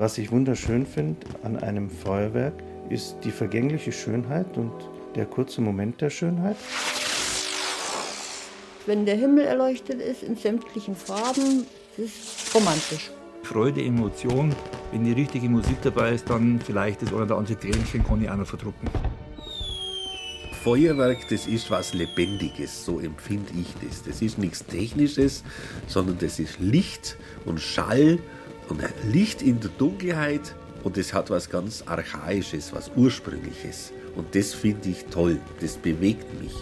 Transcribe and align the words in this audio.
Was 0.00 0.16
ich 0.16 0.32
wunderschön 0.32 0.86
finde 0.86 1.26
an 1.42 1.58
einem 1.58 1.90
Feuerwerk, 1.90 2.54
ist 2.88 3.18
die 3.22 3.30
vergängliche 3.30 3.92
Schönheit 3.92 4.56
und 4.56 4.72
der 5.14 5.26
kurze 5.26 5.60
Moment 5.60 6.00
der 6.00 6.08
Schönheit. 6.08 6.56
Wenn 8.86 9.04
der 9.04 9.16
Himmel 9.16 9.44
erleuchtet 9.44 10.00
ist 10.00 10.22
in 10.22 10.36
sämtlichen 10.36 10.96
Farben, 10.96 11.66
ist 11.98 12.46
es 12.48 12.54
romantisch. 12.54 13.10
Freude, 13.42 13.84
Emotion. 13.84 14.54
Wenn 14.90 15.04
die 15.04 15.12
richtige 15.12 15.50
Musik 15.50 15.76
dabei 15.82 16.14
ist, 16.14 16.30
dann 16.30 16.62
vielleicht 16.64 17.02
das 17.02 17.12
oder 17.12 17.36
andere 17.36 17.60
Tränchen 17.60 18.02
kann 18.02 18.22
ich 18.22 18.30
auch 18.30 18.36
noch 18.36 18.46
verdrucken. 18.46 18.88
Feuerwerk, 20.64 21.28
das 21.28 21.46
ist 21.46 21.70
was 21.70 21.92
Lebendiges, 21.92 22.86
so 22.86 23.00
empfinde 23.00 23.52
ich 23.54 23.74
das. 23.86 24.02
Das 24.02 24.22
ist 24.22 24.38
nichts 24.38 24.64
Technisches, 24.64 25.44
sondern 25.86 26.16
das 26.18 26.38
ist 26.38 26.58
Licht 26.58 27.18
und 27.44 27.60
Schall 27.60 28.18
und 28.70 28.82
Licht 29.12 29.42
in 29.42 29.60
der 29.60 29.70
Dunkelheit 29.70 30.54
und 30.84 30.96
das 30.96 31.12
hat 31.12 31.30
was 31.30 31.50
ganz 31.50 31.82
Archaisches, 31.86 32.72
was 32.72 32.90
Ursprüngliches. 32.96 33.92
Und 34.16 34.34
das 34.34 34.54
finde 34.54 34.88
ich 34.88 35.04
toll, 35.06 35.40
das 35.60 35.76
bewegt 35.76 36.26
mich. 36.40 36.54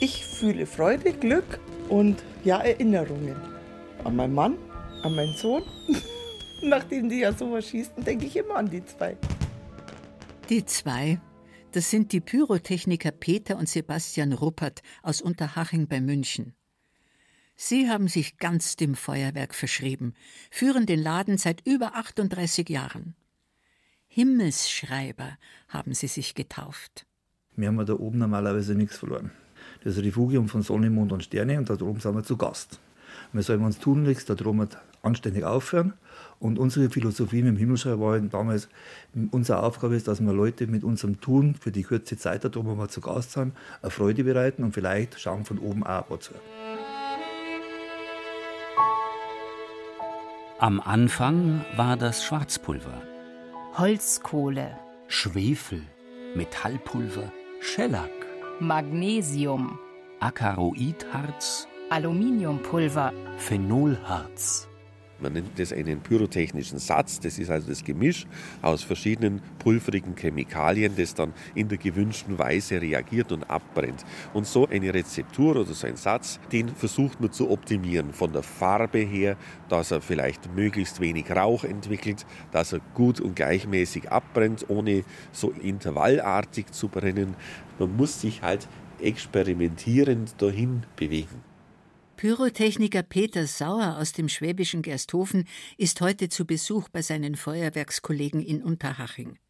Ich 0.00 0.24
fühle 0.24 0.66
Freude, 0.66 1.12
Glück 1.12 1.60
und 1.88 2.22
ja, 2.44 2.58
Erinnerungen 2.58 3.36
an 4.04 4.16
meinen 4.16 4.34
Mann, 4.34 4.58
an 5.02 5.14
meinen 5.14 5.34
Sohn. 5.34 5.62
Nachdem 6.62 7.08
die 7.08 7.20
ja 7.20 7.32
sowas 7.32 7.68
schießen, 7.68 8.04
denke 8.04 8.26
ich 8.26 8.36
immer 8.36 8.56
an 8.56 8.70
die 8.70 8.84
zwei. 8.84 9.16
Die 10.48 10.64
zwei, 10.64 11.20
das 11.72 11.90
sind 11.90 12.12
die 12.12 12.20
Pyrotechniker 12.20 13.12
Peter 13.12 13.56
und 13.56 13.68
Sebastian 13.68 14.32
Ruppert 14.32 14.82
aus 15.02 15.22
Unterhaching 15.22 15.86
bei 15.86 16.00
München. 16.00 16.54
Sie 17.56 17.88
haben 17.88 18.08
sich 18.08 18.38
ganz 18.38 18.76
dem 18.76 18.94
Feuerwerk 18.94 19.54
verschrieben, 19.54 20.14
führen 20.50 20.86
den 20.86 21.00
Laden 21.00 21.38
seit 21.38 21.66
über 21.66 21.94
38 21.94 22.68
Jahren. 22.68 23.14
Himmelsschreiber 24.08 25.38
haben 25.68 25.94
sie 25.94 26.08
sich 26.08 26.34
getauft. 26.34 27.06
Wir 27.56 27.68
haben 27.68 27.84
da 27.84 27.94
oben 27.94 28.18
normalerweise 28.18 28.74
nichts 28.74 28.98
verloren. 28.98 29.30
Das 29.84 29.96
Refugium 29.98 30.48
von 30.48 30.62
Sonne, 30.62 30.90
Mond 30.90 31.12
und 31.12 31.24
Sterne 31.24 31.58
und 31.58 31.70
da 31.70 31.74
oben 31.74 32.00
sind 32.00 32.14
wir 32.14 32.22
zu 32.22 32.36
Gast. 32.36 32.80
Wir 33.32 33.42
sollen 33.42 33.64
uns 33.64 33.78
tun 33.78 34.02
nichts, 34.02 34.24
da 34.24 34.38
wir 34.38 34.68
anständig 35.02 35.44
aufhören. 35.44 35.94
Und 36.38 36.58
unsere 36.58 36.90
Philosophie 36.90 37.42
mit 37.42 37.54
dem 37.54 37.56
Himmelschreiber 37.56 38.00
war 38.00 38.20
damals, 38.20 38.68
unsere 39.30 39.62
Aufgabe 39.62 39.96
ist, 39.96 40.08
dass 40.08 40.20
wir 40.20 40.32
Leute 40.32 40.66
mit 40.66 40.84
unserem 40.84 41.20
Tun 41.20 41.54
für 41.54 41.70
die 41.70 41.82
kurze 41.82 42.16
Zeit, 42.16 42.44
da 42.44 42.48
droben 42.48 42.76
wir 42.76 42.88
zu 42.88 43.00
Gast 43.00 43.32
sind, 43.32 43.54
eine 43.80 43.90
Freude 43.90 44.24
bereiten 44.24 44.64
und 44.64 44.72
vielleicht 44.72 45.20
schauen 45.20 45.44
von 45.44 45.58
oben 45.58 45.84
auch 45.84 46.10
was 46.10 46.30
Am 50.62 50.80
Anfang 50.80 51.64
war 51.74 51.96
das 51.96 52.22
Schwarzpulver. 52.22 53.02
Holzkohle. 53.76 54.78
Schwefel, 55.08 55.82
Metallpulver, 56.36 57.32
Schellack. 57.60 58.12
Magnesium. 58.60 59.76
Akaroidharz. 60.20 61.66
Aluminiumpulver. 61.90 63.12
Phenolharz. 63.38 64.68
Man 65.22 65.34
nennt 65.34 65.58
das 65.58 65.72
einen 65.72 66.00
pyrotechnischen 66.00 66.78
Satz. 66.78 67.20
Das 67.20 67.38
ist 67.38 67.50
also 67.50 67.68
das 67.68 67.84
Gemisch 67.84 68.26
aus 68.60 68.82
verschiedenen 68.82 69.40
pulverigen 69.60 70.16
Chemikalien, 70.16 70.94
das 70.96 71.14
dann 71.14 71.32
in 71.54 71.68
der 71.68 71.78
gewünschten 71.78 72.38
Weise 72.38 72.80
reagiert 72.80 73.30
und 73.30 73.48
abbrennt. 73.48 74.04
Und 74.34 74.46
so 74.46 74.68
eine 74.68 74.92
Rezeptur 74.92 75.56
oder 75.56 75.72
so 75.72 75.86
ein 75.86 75.96
Satz, 75.96 76.40
den 76.50 76.68
versucht 76.68 77.20
man 77.20 77.32
zu 77.32 77.50
optimieren. 77.50 78.12
Von 78.12 78.32
der 78.32 78.42
Farbe 78.42 78.98
her, 78.98 79.36
dass 79.68 79.92
er 79.92 80.00
vielleicht 80.00 80.54
möglichst 80.54 81.00
wenig 81.00 81.30
Rauch 81.30 81.64
entwickelt, 81.64 82.26
dass 82.50 82.72
er 82.72 82.80
gut 82.94 83.20
und 83.20 83.36
gleichmäßig 83.36 84.10
abbrennt, 84.10 84.66
ohne 84.68 85.04
so 85.30 85.50
intervallartig 85.50 86.72
zu 86.72 86.88
brennen. 86.88 87.36
Man 87.78 87.96
muss 87.96 88.20
sich 88.20 88.42
halt 88.42 88.68
experimentierend 89.00 90.40
dahin 90.40 90.82
bewegen. 90.96 91.51
Pyrotechniker 92.22 93.02
Peter 93.02 93.48
Sauer 93.48 93.96
aus 93.98 94.12
dem 94.12 94.28
schwäbischen 94.28 94.82
Gersthofen 94.82 95.48
ist 95.76 96.00
heute 96.00 96.28
zu 96.28 96.46
Besuch 96.46 96.88
bei 96.88 97.02
seinen 97.02 97.34
Feuerwerkskollegen 97.34 98.40
in 98.40 98.62
Unterhaching. 98.62 99.40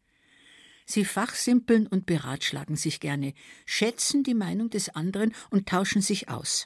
Sie 0.87 1.05
fachsimpeln 1.05 1.85
und 1.85 2.07
beratschlagen 2.07 2.75
sich 2.75 2.99
gerne, 2.99 3.35
schätzen 3.67 4.23
die 4.23 4.33
Meinung 4.33 4.71
des 4.71 4.89
anderen 4.89 5.35
und 5.51 5.69
tauschen 5.69 6.01
sich 6.01 6.29
aus. 6.29 6.65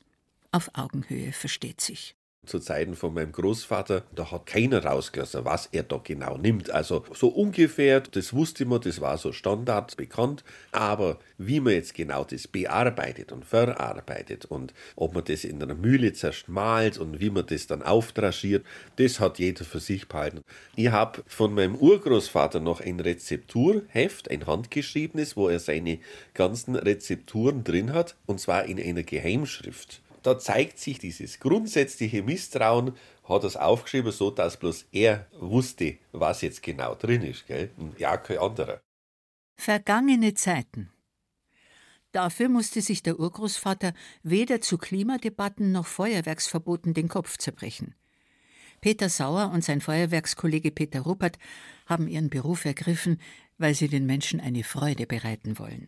Auf 0.53 0.69
Augenhöhe 0.75 1.33
versteht 1.33 1.81
sich 1.81 2.15
zu 2.47 2.59
Zeiten 2.59 2.95
von 2.95 3.13
meinem 3.13 3.31
Großvater, 3.31 4.03
da 4.15 4.31
hat 4.31 4.45
keiner 4.45 4.83
rausgelassen, 4.83 5.45
was 5.45 5.67
er 5.71 5.83
da 5.83 5.99
genau 6.03 6.37
nimmt. 6.37 6.71
Also 6.71 7.03
so 7.13 7.27
ungefähr, 7.27 8.01
das 8.01 8.33
wusste 8.33 8.65
man, 8.65 8.81
das 8.81 9.01
war 9.01 9.17
so 9.17 9.31
Standard 9.31 9.95
bekannt. 9.97 10.43
Aber 10.71 11.19
wie 11.37 11.59
man 11.59 11.73
jetzt 11.73 11.93
genau 11.93 12.23
das 12.23 12.47
bearbeitet 12.47 13.31
und 13.31 13.45
verarbeitet 13.45 14.45
und 14.45 14.73
ob 14.95 15.13
man 15.13 15.23
das 15.23 15.43
in 15.43 15.61
einer 15.61 15.75
Mühle 15.75 16.13
zerschmalt 16.13 16.97
und 16.97 17.19
wie 17.19 17.29
man 17.29 17.45
das 17.45 17.67
dann 17.67 17.83
aufdraschiert, 17.83 18.65
das 18.95 19.19
hat 19.19 19.39
jeder 19.39 19.65
für 19.65 19.79
sich 19.79 20.07
behalten. 20.07 20.41
Ich 20.75 20.89
habe 20.89 21.23
von 21.27 21.53
meinem 21.53 21.75
Urgroßvater 21.75 22.59
noch 22.59 22.81
ein 22.81 22.99
Rezepturheft, 22.99 24.31
ein 24.31 24.47
handgeschriebenes, 24.47 25.37
wo 25.37 25.49
er 25.49 25.59
seine 25.59 25.99
ganzen 26.33 26.75
Rezepturen 26.75 27.63
drin 27.63 27.93
hat, 27.93 28.15
und 28.25 28.39
zwar 28.39 28.65
in 28.65 28.79
einer 28.79 29.03
Geheimschrift 29.03 30.01
da 30.27 30.37
zeigt 30.37 30.77
sich 30.77 30.99
dieses 30.99 31.39
grundsätzliche 31.39 32.21
Misstrauen, 32.21 32.97
hat 33.23 33.45
es 33.45 33.55
aufgeschrieben, 33.55 34.11
so 34.11 34.29
dass 34.29 34.57
bloß 34.57 34.87
er 34.91 35.25
wusste, 35.39 35.99
was 36.11 36.41
jetzt 36.41 36.61
genau 36.61 36.95
drin 36.95 37.21
ist, 37.21 37.47
gell? 37.47 37.71
Ja, 37.97 38.17
kein 38.17 38.39
anderer. 38.39 38.81
Vergangene 39.57 40.33
Zeiten. 40.33 40.89
Dafür 42.11 42.49
musste 42.49 42.81
sich 42.81 43.03
der 43.03 43.21
Urgroßvater 43.21 43.93
weder 44.21 44.59
zu 44.59 44.77
Klimadebatten 44.77 45.71
noch 45.71 45.87
Feuerwerksverboten 45.87 46.93
den 46.93 47.07
Kopf 47.07 47.37
zerbrechen. 47.37 47.95
Peter 48.81 49.07
Sauer 49.07 49.51
und 49.53 49.63
sein 49.63 49.79
Feuerwerkskollege 49.79 50.71
Peter 50.71 50.99
Ruppert 50.99 51.37
haben 51.85 52.09
ihren 52.09 52.29
Beruf 52.29 52.65
ergriffen, 52.65 53.21
weil 53.57 53.75
sie 53.75 53.87
den 53.87 54.05
Menschen 54.05 54.41
eine 54.41 54.65
Freude 54.65 55.07
bereiten 55.07 55.57
wollen. 55.57 55.87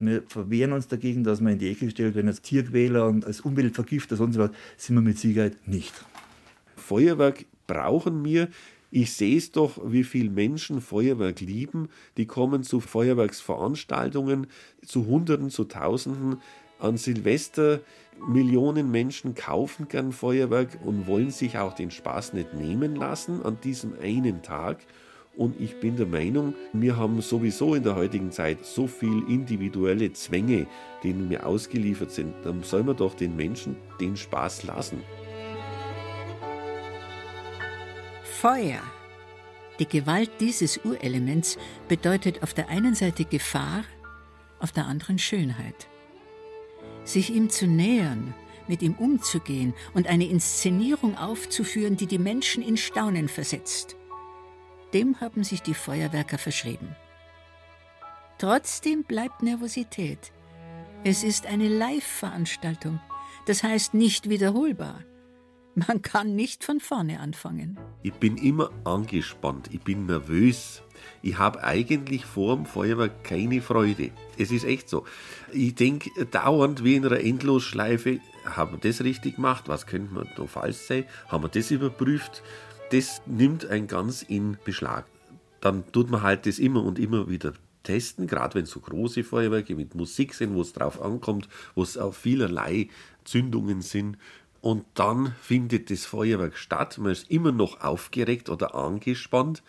Wir 0.00 0.22
verwehren 0.26 0.72
uns 0.72 0.88
dagegen, 0.88 1.24
dass 1.24 1.40
man 1.40 1.54
in 1.54 1.58
die 1.58 1.70
Ecke 1.70 1.88
stellt, 1.90 2.14
wenn 2.14 2.26
als 2.26 2.42
Tierquäler 2.42 3.06
und 3.06 3.24
als 3.24 3.40
Umweltvergifter 3.40 4.16
sonst 4.16 4.38
was, 4.38 4.50
sind 4.76 4.96
wir 4.96 5.02
mit 5.02 5.18
Sicherheit 5.18 5.68
nicht. 5.68 5.92
Feuerwerk 6.76 7.46
brauchen 7.66 8.24
wir. 8.24 8.48
Ich 8.90 9.12
sehe 9.12 9.36
es 9.36 9.50
doch, 9.50 9.80
wie 9.84 10.04
viele 10.04 10.30
Menschen 10.30 10.80
Feuerwerk 10.80 11.40
lieben. 11.40 11.88
Die 12.16 12.26
kommen 12.26 12.62
zu 12.62 12.80
Feuerwerksveranstaltungen, 12.80 14.46
zu 14.84 15.06
Hunderten, 15.06 15.50
zu 15.50 15.64
Tausenden. 15.64 16.36
An 16.78 16.96
Silvester 16.96 17.80
Millionen 18.28 18.90
Menschen 18.90 19.34
kaufen 19.34 19.88
gern 19.88 20.12
Feuerwerk 20.12 20.78
und 20.84 21.06
wollen 21.06 21.30
sich 21.30 21.58
auch 21.58 21.72
den 21.72 21.90
Spaß 21.90 22.32
nicht 22.32 22.54
nehmen 22.54 22.94
lassen 22.94 23.42
an 23.42 23.58
diesem 23.62 23.94
einen 24.00 24.42
Tag. 24.42 24.78
Und 25.36 25.60
ich 25.60 25.80
bin 25.80 25.96
der 25.96 26.06
Meinung, 26.06 26.54
wir 26.72 26.96
haben 26.96 27.20
sowieso 27.20 27.74
in 27.74 27.82
der 27.82 27.96
heutigen 27.96 28.30
Zeit 28.30 28.64
so 28.64 28.86
viel 28.86 29.24
individuelle 29.28 30.12
Zwänge, 30.12 30.66
denen 31.02 31.28
wir 31.28 31.44
ausgeliefert 31.44 32.12
sind. 32.12 32.34
Dann 32.44 32.62
soll 32.62 32.84
man 32.84 32.96
doch 32.96 33.14
den 33.14 33.34
Menschen 33.34 33.76
den 34.00 34.16
Spaß 34.16 34.62
lassen. 34.64 35.02
Feuer. 38.22 38.80
Die 39.80 39.88
Gewalt 39.88 40.30
dieses 40.38 40.78
Urelements 40.84 41.58
bedeutet 41.88 42.44
auf 42.44 42.54
der 42.54 42.68
einen 42.68 42.94
Seite 42.94 43.24
Gefahr, 43.24 43.82
auf 44.60 44.70
der 44.70 44.86
anderen 44.86 45.18
Schönheit. 45.18 45.88
Sich 47.02 47.34
ihm 47.34 47.50
zu 47.50 47.66
nähern, 47.66 48.34
mit 48.68 48.82
ihm 48.82 48.94
umzugehen 48.94 49.74
und 49.94 50.06
eine 50.06 50.28
Inszenierung 50.28 51.18
aufzuführen, 51.18 51.96
die 51.96 52.06
die 52.06 52.20
Menschen 52.20 52.62
in 52.62 52.76
Staunen 52.76 53.28
versetzt– 53.28 53.96
dem 54.94 55.20
haben 55.20 55.44
sich 55.44 55.62
die 55.62 55.74
Feuerwerker 55.74 56.38
verschrieben. 56.38 56.96
Trotzdem 58.38 59.04
bleibt 59.04 59.42
Nervosität. 59.42 60.32
Es 61.04 61.22
ist 61.22 61.46
eine 61.46 61.68
Live-Veranstaltung, 61.68 63.00
das 63.46 63.62
heißt 63.62 63.92
nicht 63.92 64.28
wiederholbar. 64.28 65.00
Man 65.74 66.02
kann 66.02 66.36
nicht 66.36 66.62
von 66.62 66.78
vorne 66.78 67.18
anfangen. 67.18 67.78
Ich 68.02 68.14
bin 68.14 68.36
immer 68.36 68.70
angespannt, 68.84 69.70
ich 69.72 69.80
bin 69.80 70.06
nervös. 70.06 70.82
Ich 71.20 71.36
habe 71.36 71.64
eigentlich 71.64 72.24
vor 72.24 72.54
dem 72.54 72.64
Feuerwerk 72.64 73.24
keine 73.24 73.60
Freude. 73.60 74.12
Es 74.38 74.52
ist 74.52 74.64
echt 74.64 74.88
so. 74.88 75.04
Ich 75.52 75.74
denke 75.74 76.10
dauernd 76.26 76.84
wie 76.84 76.94
in 76.94 77.04
einer 77.04 77.20
Endlosschleife, 77.20 78.20
haben 78.44 78.72
wir 78.72 78.78
das 78.78 79.02
richtig 79.02 79.36
gemacht? 79.36 79.64
Was 79.66 79.86
könnte 79.86 80.14
man 80.14 80.28
da 80.36 80.46
falsch 80.46 80.76
sein? 80.76 81.04
Haben 81.28 81.44
wir 81.44 81.48
das 81.48 81.70
überprüft? 81.70 82.42
Das 82.90 83.22
nimmt 83.26 83.66
ein 83.66 83.86
ganz 83.86 84.22
in 84.22 84.58
Beschlag. 84.64 85.06
Dann 85.60 85.90
tut 85.92 86.10
man 86.10 86.22
halt 86.22 86.46
das 86.46 86.58
immer 86.58 86.84
und 86.84 86.98
immer 86.98 87.28
wieder 87.28 87.54
testen, 87.82 88.26
gerade 88.26 88.56
wenn 88.56 88.66
so 88.66 88.80
große 88.80 89.24
Feuerwerke 89.24 89.74
mit 89.74 89.94
Musik 89.94 90.34
sind, 90.34 90.54
wo 90.54 90.62
es 90.62 90.72
drauf 90.72 91.00
ankommt, 91.00 91.48
wo 91.74 91.82
es 91.82 91.96
auf 91.96 92.16
vielerlei 92.16 92.88
Zündungen 93.24 93.82
sind. 93.82 94.18
Und 94.60 94.84
dann 94.94 95.34
findet 95.42 95.90
das 95.90 96.06
Feuerwerk 96.06 96.56
statt. 96.56 96.98
Man 96.98 97.12
ist 97.12 97.30
immer 97.30 97.52
noch 97.52 97.80
aufgeregt 97.82 98.48
oder 98.48 98.74
angespannt. 98.74 99.62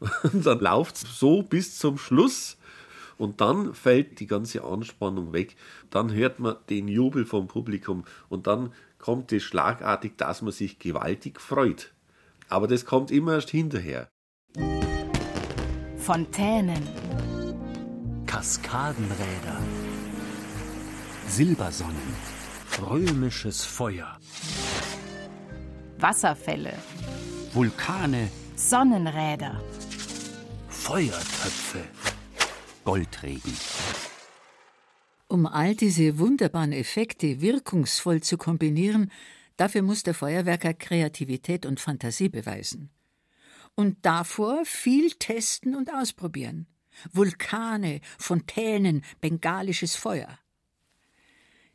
Und 0.24 0.44
dann 0.44 0.58
läuft 0.58 0.96
es 0.96 1.18
so 1.18 1.42
bis 1.42 1.78
zum 1.78 1.96
Schluss. 1.96 2.56
Und 3.18 3.40
dann 3.40 3.72
fällt 3.72 4.18
die 4.18 4.26
ganze 4.26 4.64
Anspannung 4.64 5.32
weg. 5.32 5.54
Dann 5.90 6.12
hört 6.12 6.40
man 6.40 6.56
den 6.70 6.88
Jubel 6.88 7.24
vom 7.24 7.46
Publikum. 7.46 8.04
Und 8.28 8.48
dann 8.48 8.72
kommt 8.98 9.30
es 9.30 9.44
schlagartig, 9.44 10.16
dass 10.16 10.42
man 10.42 10.50
sich 10.50 10.80
gewaltig 10.80 11.40
freut. 11.40 11.92
Aber 12.52 12.68
das 12.68 12.84
kommt 12.84 13.10
immer 13.10 13.32
erst 13.36 13.48
hinterher. 13.48 14.10
Fontänen, 15.96 16.86
Kaskadenräder, 18.26 19.58
Silbersonnen, 21.28 22.14
römisches 22.90 23.64
Feuer, 23.64 24.18
Wasserfälle, 25.96 26.74
Vulkane, 27.54 28.28
Sonnenräder, 28.54 29.58
Feuertöpfe, 30.68 31.84
Goldregen. 32.84 33.56
Um 35.26 35.46
all 35.46 35.74
diese 35.74 36.18
wunderbaren 36.18 36.72
Effekte 36.72 37.40
wirkungsvoll 37.40 38.20
zu 38.20 38.36
kombinieren, 38.36 39.10
dafür 39.56 39.82
muss 39.82 40.02
der 40.02 40.14
Feuerwerker 40.14 40.74
Kreativität 40.74 41.66
und 41.66 41.80
Fantasie 41.80 42.28
beweisen. 42.28 42.90
Und 43.74 44.04
davor 44.04 44.64
viel 44.64 45.12
testen 45.12 45.74
und 45.74 45.92
ausprobieren. 45.92 46.66
Vulkane, 47.12 48.00
Fontänen, 48.18 49.02
bengalisches 49.20 49.96
Feuer. 49.96 50.38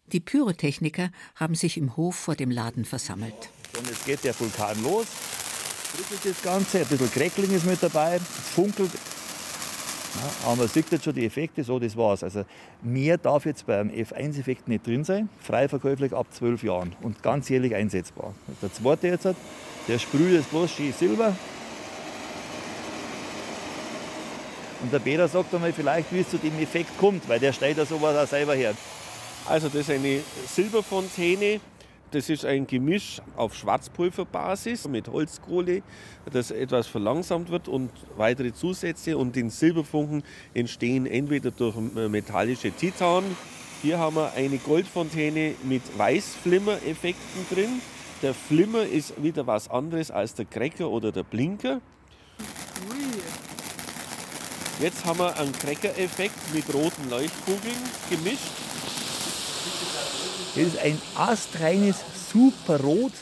Die 0.08 0.20
Pyrotechniker 0.20 1.12
haben 1.36 1.56
sich 1.56 1.78
im 1.78 1.98
Hof 1.98 2.16
vor 2.16 2.36
dem 2.36 2.52
Laden 2.52 2.86
versammelt. 2.86 3.50
Und 3.78 3.88
jetzt 3.90 4.06
geht 4.06 4.24
der 4.24 4.40
Vulkan 4.40 4.82
los, 4.84 5.08
rüttelt 5.98 6.22
das 6.24 6.42
Ganze, 6.44 6.80
ein 6.80 6.88
bisschen 6.88 7.12
Crackling 7.12 7.52
ist 7.52 7.66
mit 7.66 7.82
dabei, 7.84 8.20
funkelt. 8.20 8.92
Ja, 10.16 10.48
aber 10.48 10.56
man 10.56 10.68
sieht 10.68 10.92
jetzt 10.92 11.06
schon 11.06 11.14
die 11.14 11.26
Effekte, 11.26 11.64
so 11.64 11.80
das 11.80 11.96
war's. 11.96 12.24
Also 12.24 12.46
mehr 12.82 13.18
darf 13.18 13.46
jetzt 13.46 13.66
beim 13.68 13.90
F1-Effekt 13.90 14.68
nicht 14.68 14.88
drin 14.88 15.04
sein, 15.04 15.30
frei 15.40 15.68
verkäuflich 15.68 16.14
ab 16.14 16.28
12 16.32 16.64
Jahren 16.64 16.96
und 17.02 17.22
ganzjährig 17.22 17.76
einsetzbar. 17.76 18.34
Der 18.62 18.74
zweite 18.74 19.08
jetzt, 19.08 19.28
der 19.88 20.00
sprüht 20.00 20.34
jetzt 20.34 20.50
bloß 20.50 20.72
schön 20.72 20.94
Silber. 20.94 21.36
Und 24.82 24.94
der 24.94 25.00
Peter 25.00 25.28
sagt 25.28 25.54
einmal 25.54 25.74
vielleicht, 25.74 26.14
wie 26.14 26.20
es 26.20 26.30
zu 26.30 26.38
dem 26.38 26.58
Effekt 26.60 26.98
kommt, 27.00 27.28
weil 27.28 27.40
der 27.40 27.52
stellt 27.52 27.78
ja 27.78 27.86
sowas 27.86 28.16
auch 28.16 28.30
selber 28.30 28.54
her. 28.54 28.74
Also 29.48 29.68
das 29.70 29.82
ist 29.82 29.92
eine 29.92 30.22
Silberfontäne. 30.48 31.60
Das 32.12 32.30
ist 32.30 32.46
ein 32.46 32.66
Gemisch 32.68 33.22
auf 33.36 33.54
Schwarzpulverbasis 33.54 34.88
mit 34.88 35.10
Holzkohle, 35.10 35.82
das 36.32 36.52
etwas 36.52 36.88
verlangsamt 36.88 37.50
wird 37.50 37.68
und 37.68 37.90
weitere 38.16 38.54
Zusätze. 38.54 39.18
Und 39.18 39.36
den 39.36 39.50
Silberfunken 39.50 40.24
entstehen 40.54 41.06
entweder 41.06 41.52
durch 41.52 41.76
metallische 41.76 42.72
Titan. 42.72 43.26
Hier 43.82 44.00
haben 44.00 44.16
wir 44.16 44.32
eine 44.34 44.58
Goldfontäne 44.58 45.56
mit 45.64 45.82
Weißflimmer-Effekten 45.98 47.46
drin. 47.54 47.82
Der 48.22 48.34
Flimmer 48.34 48.84
ist 48.84 49.22
wieder 49.22 49.46
was 49.46 49.70
anderes 49.70 50.10
als 50.10 50.34
der 50.34 50.46
Cracker 50.46 50.90
oder 50.90 51.12
der 51.12 51.24
Blinker. 51.24 51.82
Jetzt 54.80 55.06
haben 55.06 55.20
wir 55.20 55.38
einen 55.38 55.52
Cracker-Effekt 55.52 56.54
mit 56.54 56.74
roten 56.74 57.10
Leuchtkugeln 57.10 57.76
gemischt. 58.10 58.67
Das 60.56 60.64
ist 60.64 60.78
ein 60.80 61.00
astreines, 61.16 61.98
super 62.32 62.80
Rot. 62.80 63.14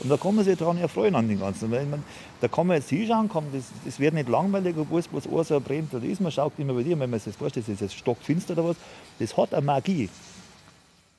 Und 0.00 0.08
da 0.08 0.16
kann 0.16 0.34
man 0.34 0.44
sich 0.44 0.58
daran 0.58 0.78
erfreuen 0.78 1.14
an 1.14 1.28
den 1.28 1.38
Ganzen. 1.38 1.70
Weil 1.70 1.86
man, 1.86 2.02
da 2.40 2.48
kann 2.48 2.66
man 2.66 2.76
jetzt 2.76 2.88
hinschauen, 2.88 3.28
kann, 3.28 3.44
das, 3.52 3.64
das 3.84 4.00
wird 4.00 4.14
nicht 4.14 4.28
langweilig, 4.28 4.76
obwohl 4.76 5.00
es 5.00 5.48
so 5.48 5.60
brennt 5.60 5.94
oder 5.94 6.04
ist. 6.04 6.20
Man 6.20 6.32
schaut 6.32 6.52
immer 6.58 6.74
bei 6.74 6.82
dir, 6.82 6.98
wenn 6.98 7.08
man 7.10 7.20
sich 7.20 7.32
das 7.32 7.36
vorstellt, 7.36 7.68
das 7.68 7.74
ist 7.74 7.80
jetzt 7.80 7.94
stockfinster 7.94 8.54
oder 8.54 8.70
was. 8.70 8.76
Das 9.18 9.36
hat 9.36 9.54
eine 9.54 9.64
Magie. 9.64 10.08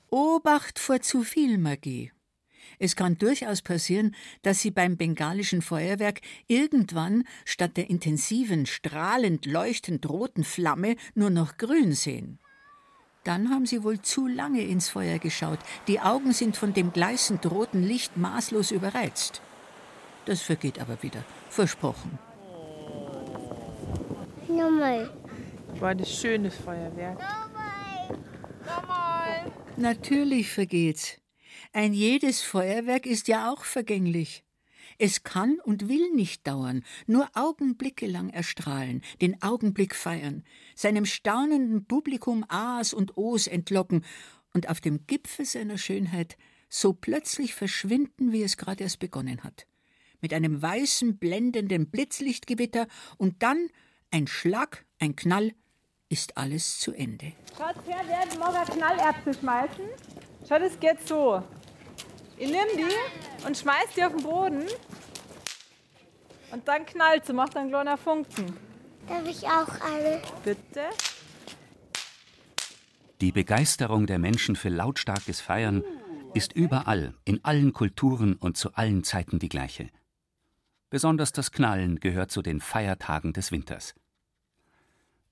Obacht 0.10 0.80
vor 0.80 1.02
zu 1.02 1.24
viel 1.24 1.58
Magie. 1.58 2.12
Es 2.80 2.96
kann 2.96 3.18
durchaus 3.18 3.62
passieren, 3.62 4.16
dass 4.42 4.60
Sie 4.60 4.72
beim 4.72 4.98
bengalischen 4.98 5.62
Feuerwerk 5.62 6.22
irgendwann 6.48 7.24
statt 7.46 7.78
der 7.78 7.90
intensiven, 7.90 8.66
strahlend 8.66 9.46
leuchtend 9.46 10.10
roten 10.10 10.44
Flamme 10.44 10.96
nur 11.16 11.30
noch 11.30 11.58
grün 11.58 11.94
sehen. 11.94 12.40
Dann 13.24 13.50
haben 13.50 13.66
Sie 13.66 13.84
wohl 13.84 14.02
zu 14.02 14.28
lange 14.28 14.62
ins 14.64 14.90
Feuer 14.90 15.18
geschaut. 15.18 15.60
Die 15.88 16.00
Augen 16.00 16.34
sind 16.34 16.58
von 16.58 16.74
dem 16.74 16.92
gleißend 16.92 17.46
roten 17.50 17.82
Licht 17.82 18.18
maßlos 18.18 18.72
überreizt. 18.72 19.42
Das 20.26 20.42
vergeht 20.42 20.80
aber 20.80 21.02
wieder. 21.02 21.24
Versprochen. 21.50 22.20
Nochmal. 24.48 25.10
War 25.80 25.96
das 25.96 26.12
schönes 26.12 26.56
Feuerwerk. 26.56 27.20
Natürlich 29.78 30.52
vergeht's. 30.52 31.18
Ein 31.72 31.94
jedes 31.94 32.42
Feuerwerk 32.42 33.06
ist 33.06 33.28
ja 33.28 33.52
auch 33.52 33.64
vergänglich. 33.64 34.44
Es 35.00 35.24
kann 35.24 35.60
und 35.64 35.90
will 35.90 36.12
nicht 36.12 36.46
dauern, 36.48 36.84
nur 37.08 37.28
Augenblicke 37.34 38.06
lang 38.06 38.30
erstrahlen, 38.30 39.02
den 39.22 39.42
Augenblick 39.42 39.96
feiern, 39.96 40.44
seinem 40.76 41.06
staunenden 41.06 41.86
Publikum 41.86 42.46
A's 42.48 42.94
und 42.94 43.18
O's 43.18 43.48
entlocken 43.48 44.04
und 44.54 44.70
auf 44.70 44.82
dem 44.82 45.06
Gipfel 45.08 45.46
seiner 45.46 45.78
Schönheit 45.78 46.38
so 46.70 46.94
plötzlich 46.94 47.54
verschwinden, 47.54 48.32
wie 48.32 48.44
es 48.44 48.58
gerade 48.58 48.84
erst 48.84 49.00
begonnen 49.00 49.44
hat. 49.44 49.68
Mit 50.22 50.34
einem 50.34 50.62
weißen, 50.62 51.18
blendenden 51.18 51.90
Blitzlichtgewitter 51.90 52.88
und 53.18 53.44
dann 53.44 53.70
ein 54.10 54.28
Schlag, 54.28 54.86
ein 55.00 55.16
Knall, 55.16 55.54
ist 56.10 56.38
alles 56.38 56.80
zu 56.80 56.94
Ende. 56.94 57.34
Schaut 57.58 57.76
her, 57.88 58.08
werden 58.08 58.40
morgen 58.40 58.66
Knallerbsen 58.66 59.34
schmeißen. 59.34 59.86
Schaut, 60.48 60.62
es 60.62 60.80
geht 60.80 61.08
so. 61.08 61.42
Ich 62.38 62.50
nehme 62.50 62.70
die 62.76 63.46
und 63.46 63.58
schmeiß 63.58 63.88
die 63.96 64.04
auf 64.04 64.16
den 64.16 64.24
Boden. 64.24 64.64
Und 66.52 66.68
dann 66.68 66.86
knallt 66.86 67.26
sie, 67.26 67.34
macht 67.34 67.58
einen 67.58 67.70
kleiner 67.70 67.98
Funken. 67.98 68.56
Darf 69.08 69.28
ich 69.28 69.44
auch 69.48 69.82
eine? 69.82 70.22
Bitte? 70.44 70.82
Die 73.20 73.32
Begeisterung 73.32 74.06
der 74.06 74.20
Menschen 74.20 74.56
für 74.56 74.70
lautstarkes 74.70 75.42
Feiern 75.42 75.84
ist 76.34 76.54
überall, 76.54 77.14
in 77.26 77.44
allen 77.44 77.74
Kulturen 77.74 78.36
und 78.36 78.58
zu 78.58 78.74
allen 78.74 79.04
Zeiten 79.04 79.40
die 79.40 79.50
gleiche. 79.50 79.90
Besonders 80.90 81.32
das 81.32 81.52
Knallen 81.52 82.00
gehört 82.00 82.32
zu 82.32 82.42
den 82.42 82.62
Feiertagen 82.62 83.34
des 83.34 83.52
Winters. 83.52 83.94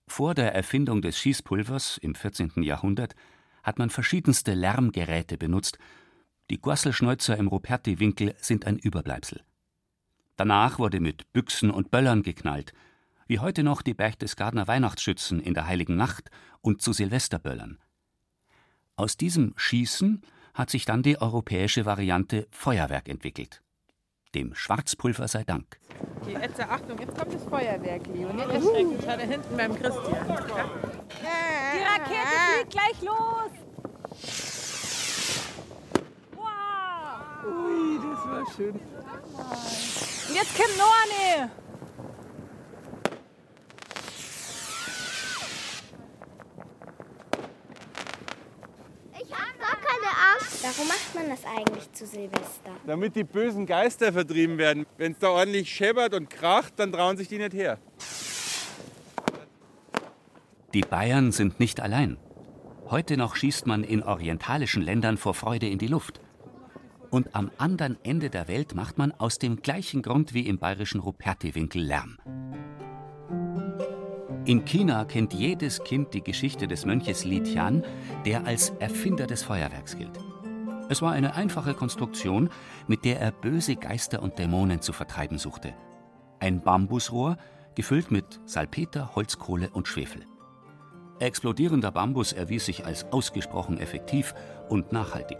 Vor 0.07 0.35
der 0.35 0.53
Erfindung 0.53 1.01
des 1.01 1.17
Schießpulvers 1.17 1.97
im 1.97 2.15
14. 2.15 2.63
Jahrhundert 2.63 3.15
hat 3.63 3.79
man 3.79 3.89
verschiedenste 3.89 4.53
Lärmgeräte 4.53 5.37
benutzt. 5.37 5.77
Die 6.49 6.59
Gosselschneuzer 6.59 7.37
im 7.37 7.47
Ruperti-Winkel 7.47 8.35
sind 8.39 8.65
ein 8.65 8.77
Überbleibsel. 8.77 9.43
Danach 10.35 10.79
wurde 10.79 10.99
mit 10.99 11.31
Büchsen 11.31 11.71
und 11.71 11.91
Böllern 11.91 12.23
geknallt, 12.23 12.73
wie 13.31 13.39
heute 13.39 13.63
noch 13.63 13.81
die 13.81 13.93
Berchtesgadener 13.93 14.67
Weihnachtsschützen 14.67 15.39
in 15.39 15.53
der 15.53 15.65
Heiligen 15.65 15.95
Nacht 15.95 16.29
und 16.59 16.81
zu 16.81 16.91
Silvesterböllern. 16.91 17.79
Aus 18.97 19.15
diesem 19.15 19.53
Schießen 19.55 20.21
hat 20.53 20.69
sich 20.69 20.83
dann 20.83 21.01
die 21.01 21.21
europäische 21.21 21.85
Variante 21.85 22.49
Feuerwerk 22.51 23.07
entwickelt. 23.07 23.61
Dem 24.35 24.53
Schwarzpulver 24.53 25.29
sei 25.29 25.45
Dank. 25.45 25.79
Okay, 26.19 26.37
jetzt 26.41 26.59
Achtung, 26.59 26.99
jetzt 26.99 27.17
kommt 27.17 27.33
das 27.33 27.45
Feuerwerk, 27.45 28.05
Leo. 28.07 28.33
Nicht 28.33 28.49
erschrecken, 28.49 28.97
schau 28.99 29.15
da 29.15 29.19
hinten 29.19 29.55
beim 29.55 29.75
Christian. 29.75 30.27
Die 30.27 31.83
Rakete 31.85 32.37
fliegt 32.51 32.69
gleich 32.69 33.01
los. 33.01 33.51
Wow. 36.35 37.45
Ui, 37.45 37.95
das 37.95 38.25
war 38.29 38.43
schön. 38.57 38.75
Und 38.75 40.35
jetzt 40.35 40.57
kommt 40.57 40.77
noch 40.77 40.93
eine. 41.05 41.49
Ich 49.23 49.31
hab 49.31 49.59
gar 49.59 49.75
keine 49.75 50.09
Angst. 50.33 50.50
Warum 50.63 50.87
macht 50.87 51.15
man 51.15 51.27
das 51.27 51.43
eigentlich 51.43 51.91
zu 51.91 52.05
Silvester? 52.05 52.71
Damit 52.85 53.15
die 53.15 53.23
bösen 53.23 53.65
Geister 53.65 54.13
vertrieben 54.13 54.59
werden. 54.59 54.85
Wenn 54.97 55.13
es 55.13 55.17
da 55.17 55.29
ordentlich 55.29 55.73
scheppert 55.73 56.13
und 56.13 56.29
kracht, 56.29 56.73
dann 56.77 56.91
trauen 56.91 57.17
sich 57.17 57.27
die 57.27 57.39
nicht 57.39 57.53
her. 57.53 57.79
Die 60.75 60.81
Bayern 60.81 61.31
sind 61.31 61.59
nicht 61.59 61.79
allein. 61.79 62.17
Heute 62.89 63.17
noch 63.17 63.35
schießt 63.35 63.65
man 63.65 63.83
in 63.83 64.03
orientalischen 64.03 64.83
Ländern 64.83 65.17
vor 65.17 65.33
Freude 65.33 65.67
in 65.67 65.79
die 65.79 65.87
Luft. 65.87 66.21
Und 67.09 67.35
am 67.35 67.49
anderen 67.57 67.97
Ende 68.03 68.29
der 68.29 68.47
Welt 68.47 68.75
macht 68.75 68.99
man 68.99 69.11
aus 69.11 69.39
dem 69.39 69.63
gleichen 69.63 70.03
Grund 70.03 70.33
wie 70.33 70.47
im 70.47 70.59
bayerischen 70.59 71.01
Ruperti-Winkel 71.01 71.81
Lärm. 71.81 72.19
In 74.45 74.63
China 74.65 75.05
kennt 75.05 75.33
jedes 75.33 75.83
Kind 75.83 76.13
die 76.13 76.23
Geschichte 76.23 76.67
des 76.67 76.85
Mönches 76.85 77.25
Li 77.25 77.41
Tian, 77.41 77.83
der 78.25 78.45
als 78.45 78.69
Erfinder 78.79 79.27
des 79.27 79.43
Feuerwerks 79.43 79.97
gilt. 79.97 80.19
Es 80.91 81.01
war 81.01 81.13
eine 81.13 81.35
einfache 81.35 81.73
Konstruktion, 81.73 82.49
mit 82.85 83.05
der 83.05 83.21
er 83.21 83.31
böse 83.31 83.77
Geister 83.77 84.21
und 84.21 84.37
Dämonen 84.37 84.81
zu 84.81 84.91
vertreiben 84.91 85.37
suchte. 85.37 85.73
Ein 86.41 86.59
Bambusrohr, 86.59 87.37
gefüllt 87.75 88.11
mit 88.11 88.41
Salpeter, 88.43 89.15
Holzkohle 89.15 89.69
und 89.69 89.87
Schwefel. 89.87 90.25
Explodierender 91.19 91.91
Bambus 91.93 92.33
erwies 92.33 92.65
sich 92.65 92.85
als 92.85 93.05
ausgesprochen 93.05 93.77
effektiv 93.77 94.35
und 94.67 94.91
nachhaltig. 94.91 95.37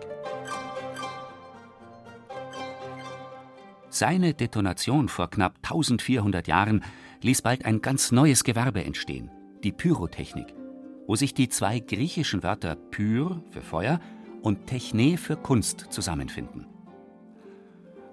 Seine 3.90 4.34
Detonation 4.34 5.10
vor 5.10 5.30
knapp 5.30 5.56
1400 5.64 6.48
Jahren 6.48 6.82
ließ 7.24 7.42
bald 7.42 7.66
ein 7.66 7.82
ganz 7.82 8.14
neues 8.14 8.46
Gewerbe 8.46 8.86
entstehen, 8.86 9.30
die 9.66 9.74
Pyrotechnik, 9.74 10.56
wo 11.08 11.18
sich 11.18 11.34
die 11.34 11.50
zwei 11.50 11.82
griechischen 11.82 12.42
Wörter 12.42 12.78
Pyr 12.78 13.44
für 13.50 13.62
Feuer 13.62 14.00
und 14.42 14.68
Techne 14.68 15.18
für 15.18 15.36
Kunst 15.36 15.88
zusammenfinden. 15.90 16.66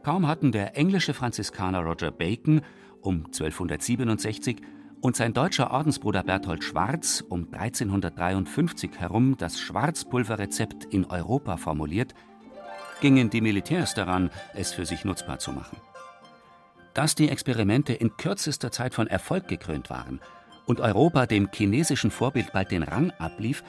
Kaum 0.02 0.26
hatten 0.26 0.52
der 0.52 0.76
englische 0.76 1.14
Franziskaner 1.14 1.80
Roger 1.80 2.10
Bacon 2.10 2.62
um 3.00 3.26
1267 3.26 4.56
und 5.00 5.16
sein 5.16 5.32
deutscher 5.32 5.70
Ordensbruder 5.70 6.22
Berthold 6.22 6.64
Schwarz 6.64 7.22
um 7.28 7.48
1353 7.52 8.90
herum 8.98 9.36
das 9.36 9.60
Schwarzpulverrezept 9.60 10.86
in 10.86 11.04
Europa 11.04 11.56
formuliert, 11.56 12.14
gingen 13.00 13.30
die 13.30 13.40
Militärs 13.40 13.94
daran, 13.94 14.30
es 14.54 14.72
für 14.72 14.86
sich 14.86 15.04
nutzbar 15.04 15.38
zu 15.38 15.52
machen. 15.52 15.78
Dass 16.94 17.14
die 17.14 17.28
Experimente 17.28 17.92
in 17.92 18.16
kürzester 18.16 18.72
Zeit 18.72 18.94
von 18.94 19.06
Erfolg 19.06 19.46
gekrönt 19.46 19.88
waren 19.90 20.20
und 20.66 20.80
Europa 20.80 21.26
dem 21.26 21.48
chinesischen 21.52 22.10
Vorbild 22.10 22.52
bald 22.52 22.72
den 22.72 22.82
Rang 22.82 23.12
ablief, 23.18 23.62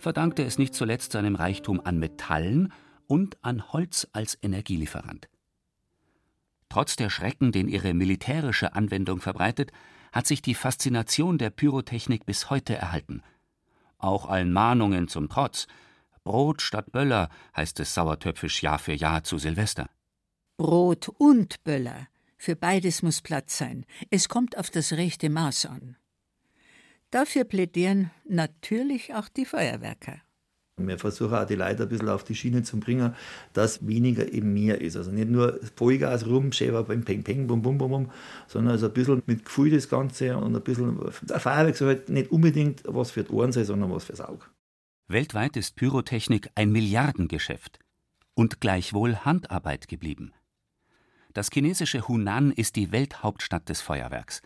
verdankte 0.00 0.44
es 0.44 0.58
nicht 0.58 0.74
zuletzt 0.74 1.12
seinem 1.12 1.34
Reichtum 1.34 1.80
an 1.80 1.98
Metallen 1.98 2.72
und 3.06 3.36
an 3.42 3.72
Holz 3.72 4.08
als 4.12 4.38
Energielieferant. 4.40 5.28
Trotz 6.68 6.96
der 6.96 7.10
Schrecken, 7.10 7.52
den 7.52 7.68
ihre 7.68 7.94
militärische 7.94 8.74
Anwendung 8.74 9.20
verbreitet, 9.20 9.72
hat 10.12 10.26
sich 10.26 10.42
die 10.42 10.54
Faszination 10.54 11.38
der 11.38 11.50
Pyrotechnik 11.50 12.26
bis 12.26 12.50
heute 12.50 12.74
erhalten. 12.76 13.22
Auch 13.98 14.26
allen 14.26 14.52
Mahnungen 14.52 15.08
zum 15.08 15.28
Trotz. 15.28 15.66
Brot 16.22 16.62
statt 16.62 16.92
Böller 16.92 17.28
heißt 17.56 17.80
es 17.80 17.94
sauertöpfisch 17.94 18.62
Jahr 18.62 18.78
für 18.78 18.92
Jahr 18.92 19.24
zu 19.24 19.38
Silvester. 19.38 19.88
Brot 20.56 21.08
und 21.08 21.62
Böller. 21.64 22.08
Für 22.36 22.56
beides 22.56 23.02
muss 23.02 23.20
Platz 23.20 23.58
sein. 23.58 23.84
Es 24.10 24.28
kommt 24.28 24.56
auf 24.56 24.70
das 24.70 24.92
rechte 24.92 25.28
Maß 25.28 25.66
an. 25.66 25.96
Dafür 27.10 27.44
plädieren 27.44 28.10
natürlich 28.28 29.14
auch 29.14 29.28
die 29.28 29.44
Feuerwerker. 29.44 30.20
Wir 30.86 30.98
versuchen 30.98 31.34
auch 31.34 31.44
die 31.44 31.56
Leute 31.56 31.82
ein 31.82 31.88
bisschen 31.88 32.08
auf 32.08 32.24
die 32.24 32.34
Schiene 32.34 32.62
zu 32.62 32.78
bringen, 32.78 33.14
dass 33.52 33.86
weniger 33.86 34.32
eben 34.32 34.54
mehr 34.54 34.80
ist. 34.80 34.96
Also 34.96 35.10
nicht 35.10 35.28
nur 35.28 35.60
Vollgas 35.76 36.26
rum, 36.26 36.52
schäfer 36.52 36.84
beim 36.84 37.04
Peng 37.04 37.22
Peng, 37.22 37.46
bum 37.46 37.62
bum 37.62 37.78
bum 37.78 37.90
bum, 37.90 38.10
sondern 38.46 38.72
also 38.72 38.86
ein 38.86 38.92
bisschen 38.92 39.22
mit 39.26 39.44
Gefühl 39.44 39.70
das 39.70 39.88
Ganze 39.88 40.36
und 40.36 40.54
ein 40.56 40.62
bisschen, 40.62 40.98
der 41.22 41.40
Feuerwerk 41.40 41.76
soll 41.76 41.88
halt 41.88 42.08
nicht 42.08 42.30
unbedingt 42.30 42.82
was 42.86 43.10
für 43.10 43.24
die 43.24 43.30
Ohren 43.30 43.52
sein, 43.52 43.64
sondern 43.64 43.92
was 43.92 44.04
fürs 44.04 44.20
Auge. 44.20 44.46
Weltweit 45.08 45.56
ist 45.56 45.76
Pyrotechnik 45.76 46.48
ein 46.54 46.70
Milliardengeschäft 46.70 47.78
und 48.34 48.60
gleichwohl 48.60 49.16
Handarbeit 49.16 49.88
geblieben. 49.88 50.32
Das 51.34 51.50
chinesische 51.52 52.08
Hunan 52.08 52.52
ist 52.52 52.76
die 52.76 52.90
Welthauptstadt 52.90 53.68
des 53.68 53.80
Feuerwerks. 53.80 54.42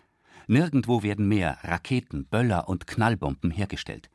Nirgendwo 0.47 1.03
werden 1.03 1.27
mehr 1.27 1.59
Raketen, 1.63 2.27
Böller 2.27 2.69
und 2.69 2.87
Knallbomben 2.87 3.51
hergestellt. 3.51 4.11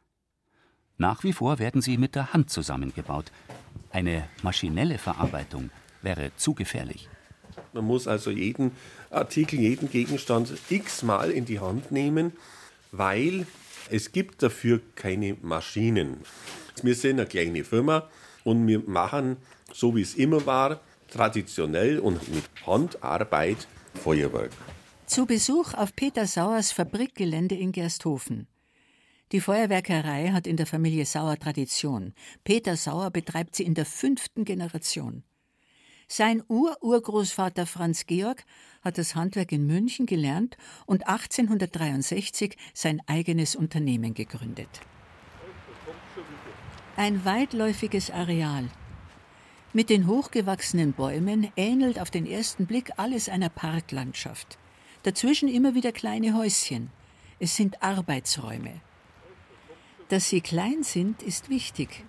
Nach 0.97 1.23
wie 1.23 1.33
vor 1.33 1.59
werden 1.59 1.81
sie 1.81 1.97
mit 1.97 2.15
der 2.15 2.33
Hand 2.33 2.49
zusammengebaut. 2.49 3.31
Eine 3.91 4.27
maschinelle 4.43 4.97
Verarbeitung 4.97 5.71
wäre 6.01 6.31
zu 6.35 6.53
gefährlich. 6.53 7.09
Man 7.73 7.85
muss 7.85 8.07
also 8.07 8.31
jeden 8.31 8.71
Artikel, 9.09 9.59
jeden 9.59 9.89
Gegenstand 9.89 10.53
x-mal 10.69 11.31
in 11.31 11.45
die 11.45 11.59
Hand 11.59 11.91
nehmen, 11.91 12.33
weil 12.91 13.47
es 13.89 14.11
gibt 14.11 14.43
dafür 14.43 14.81
keine 14.95 15.35
Maschinen. 15.41 16.17
Wir 16.83 16.95
sind 16.95 17.19
eine 17.19 17.27
kleine 17.27 17.63
Firma 17.63 18.07
und 18.43 18.67
wir 18.67 18.79
machen, 18.79 19.37
so 19.73 19.95
wie 19.95 20.01
es 20.01 20.15
immer 20.15 20.45
war, 20.45 20.79
traditionell 21.11 21.99
und 21.99 22.33
mit 22.33 22.43
Handarbeit 22.65 23.67
Feuerwerk. 23.95 24.51
Zu 25.09 25.25
Besuch 25.25 25.73
auf 25.73 25.95
Peter 25.95 26.27
Sauers 26.27 26.71
Fabrikgelände 26.71 27.55
in 27.55 27.71
Gersthofen. 27.71 28.47
Die 29.31 29.41
Feuerwerkerei 29.41 30.29
hat 30.29 30.45
in 30.45 30.55
der 30.55 30.67
Familie 30.67 31.03
Sauer 31.03 31.35
Tradition. 31.39 32.13
Peter 32.43 32.77
Sauer 32.77 33.09
betreibt 33.09 33.55
sie 33.55 33.63
in 33.63 33.73
der 33.73 33.87
fünften 33.87 34.45
Generation. 34.45 35.23
Sein 36.07 36.43
Ururgroßvater 36.47 37.65
Franz 37.65 38.05
Georg 38.05 38.45
hat 38.83 38.99
das 38.99 39.15
Handwerk 39.15 39.51
in 39.51 39.65
München 39.65 40.05
gelernt 40.05 40.57
und 40.85 41.07
1863 41.07 42.55
sein 42.75 43.01
eigenes 43.07 43.55
Unternehmen 43.55 44.13
gegründet. 44.13 44.69
Ein 46.97 47.25
weitläufiges 47.25 48.11
Areal. 48.11 48.69
Mit 49.73 49.89
den 49.89 50.05
hochgewachsenen 50.05 50.93
Bäumen 50.93 51.51
ähnelt 51.55 51.99
auf 51.99 52.11
den 52.11 52.27
ersten 52.27 52.67
Blick 52.67 52.91
alles 52.97 53.27
einer 53.27 53.49
Parklandschaft. 53.49 54.59
Dazwischen 55.09 55.49
immer 55.49 55.73
wieder 55.73 55.91
kleine 55.91 56.35
Häuschen. 56.35 56.91
Es 57.39 57.55
sind 57.55 57.81
Arbeitsräume. 57.81 58.79
Dass 60.09 60.29
sie 60.29 60.39
klein 60.39 60.83
sind, 60.83 61.23
ist 61.23 61.49
wichtig, 61.49 62.05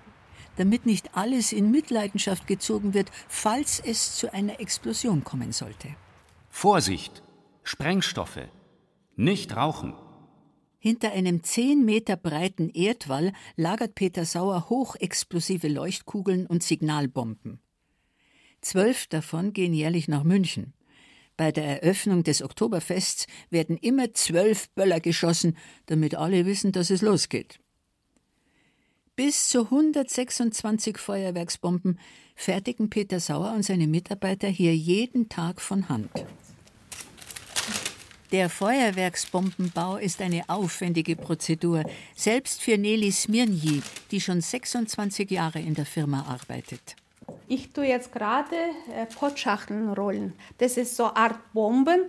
damit 0.56 0.84
nicht 0.84 1.16
alles 1.16 1.52
in 1.52 1.70
Mitleidenschaft 1.70 2.46
gezogen 2.46 2.92
wird, 2.92 3.10
falls 3.26 3.80
es 3.80 4.16
zu 4.16 4.34
einer 4.34 4.60
Explosion 4.60 5.24
kommen 5.24 5.52
sollte. 5.52 5.88
Vorsicht! 6.50 7.22
Sprengstoffe! 7.62 8.50
Nicht 9.16 9.56
rauchen! 9.56 9.94
Hinter 10.78 11.12
einem 11.12 11.42
zehn 11.42 11.86
Meter 11.86 12.18
breiten 12.18 12.68
Erdwall 12.68 13.32
lagert 13.56 13.94
Peter 13.94 14.26
Sauer 14.26 14.68
hochexplosive 14.68 15.68
Leuchtkugeln 15.68 16.46
und 16.46 16.62
Signalbomben. 16.62 17.62
Zwölf 18.60 19.06
davon 19.06 19.54
gehen 19.54 19.72
jährlich 19.72 20.06
nach 20.06 20.22
München. 20.22 20.74
Bei 21.40 21.52
der 21.52 21.82
Eröffnung 21.82 22.22
des 22.22 22.42
Oktoberfests 22.42 23.26
werden 23.48 23.78
immer 23.78 24.12
zwölf 24.12 24.68
Böller 24.74 25.00
geschossen, 25.00 25.56
damit 25.86 26.14
alle 26.14 26.44
wissen, 26.44 26.70
dass 26.70 26.90
es 26.90 27.00
losgeht. 27.00 27.60
Bis 29.16 29.48
zu 29.48 29.62
126 29.62 30.98
Feuerwerksbomben 30.98 31.98
fertigen 32.34 32.90
Peter 32.90 33.20
Sauer 33.20 33.54
und 33.54 33.62
seine 33.62 33.86
Mitarbeiter 33.86 34.48
hier 34.48 34.76
jeden 34.76 35.30
Tag 35.30 35.62
von 35.62 35.88
Hand. 35.88 36.10
Der 38.32 38.50
Feuerwerksbombenbau 38.50 39.96
ist 39.96 40.20
eine 40.20 40.46
aufwendige 40.46 41.16
Prozedur, 41.16 41.84
selbst 42.14 42.60
für 42.60 42.76
Nelly 42.76 43.12
Smirnji, 43.12 43.80
die 44.10 44.20
schon 44.20 44.42
26 44.42 45.30
Jahre 45.30 45.60
in 45.60 45.72
der 45.72 45.86
Firma 45.86 46.22
arbeitet. 46.24 46.96
Ich 47.52 47.72
tue 47.72 47.86
jetzt 47.86 48.12
gerade 48.12 48.54
äh, 48.94 49.06
Potschachteln 49.06 49.92
rollen. 49.92 50.34
Das 50.58 50.76
ist 50.76 50.94
so 50.94 51.06
eine 51.06 51.16
Art 51.16 51.52
Bomben, 51.52 52.02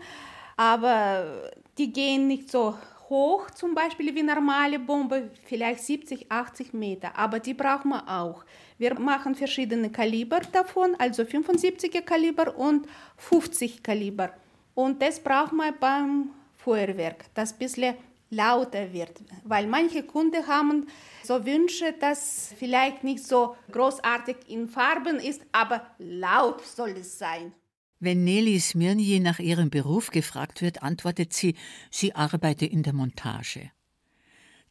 aber 0.56 1.52
die 1.80 1.92
gehen 1.92 2.28
nicht 2.28 2.52
so 2.52 2.78
hoch, 3.10 3.50
zum 3.50 3.74
Beispiel 3.74 4.14
wie 4.14 4.22
normale 4.22 4.78
Bombe, 4.78 5.32
vielleicht 5.46 5.80
70, 5.80 6.32
80 6.32 6.74
Meter, 6.74 7.18
aber 7.18 7.40
die 7.40 7.56
brauchen 7.56 7.90
wir 7.90 8.08
auch. 8.08 8.46
Wir 8.78 9.00
machen 9.00 9.34
verschiedene 9.34 9.90
Kaliber 9.90 10.42
davon, 10.52 10.94
also 11.00 11.24
75er 11.24 12.02
Kaliber 12.02 12.56
und 12.56 12.88
50 13.18 13.82
Kaliber. 13.82 14.30
Und 14.76 15.02
das 15.02 15.20
braucht 15.20 15.54
man 15.54 15.74
beim 15.80 16.30
Feuerwerk, 16.56 17.26
das 17.34 17.52
bisschen 17.52 17.96
lauter 18.32 18.94
wird, 18.94 19.22
weil 19.44 19.68
manche 19.68 20.04
Kunden 20.04 20.48
haben 20.48 20.88
so 21.24 21.46
Wünsche, 21.46 21.94
dass 22.00 22.54
vielleicht 22.58 23.04
nicht 23.04 23.24
so 23.24 23.56
großartig 23.72 24.38
in 24.48 24.68
Farben 24.68 25.20
ist, 25.20 25.42
aber 25.52 25.86
laut 26.00 26.66
soll 26.66 26.92
es 26.92 27.20
sein. 27.20 27.54
Wenn 28.00 28.24
Nelly 28.24 28.60
Smirnji 28.60 29.20
nach 29.20 29.38
ihrem 29.38 29.70
Beruf 29.70 30.10
gefragt 30.10 30.64
wird, 30.64 30.82
antwortet 30.82 31.34
sie, 31.34 31.56
sie 31.92 32.16
arbeite 32.16 32.66
in 32.66 32.82
der 32.82 32.94
Montage. 32.94 33.70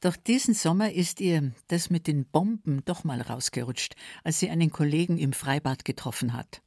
Doch 0.01 0.17
diesen 0.17 0.55
Sommer 0.55 0.93
ist 0.93 1.21
ihr 1.21 1.53
das 1.69 1.91
mit 1.91 2.07
den 2.07 2.25
Bomben 2.25 2.83
doch 2.87 3.05
mal 3.05 3.21
rausgerutscht, 3.21 3.95
als 4.25 4.41
sie 4.41 4.49
einen 4.49 4.71
Kollegen 4.71 5.19
im 5.19 5.35
Freibad 5.35 5.85
getroffen 5.85 6.33
hat. 6.33 6.63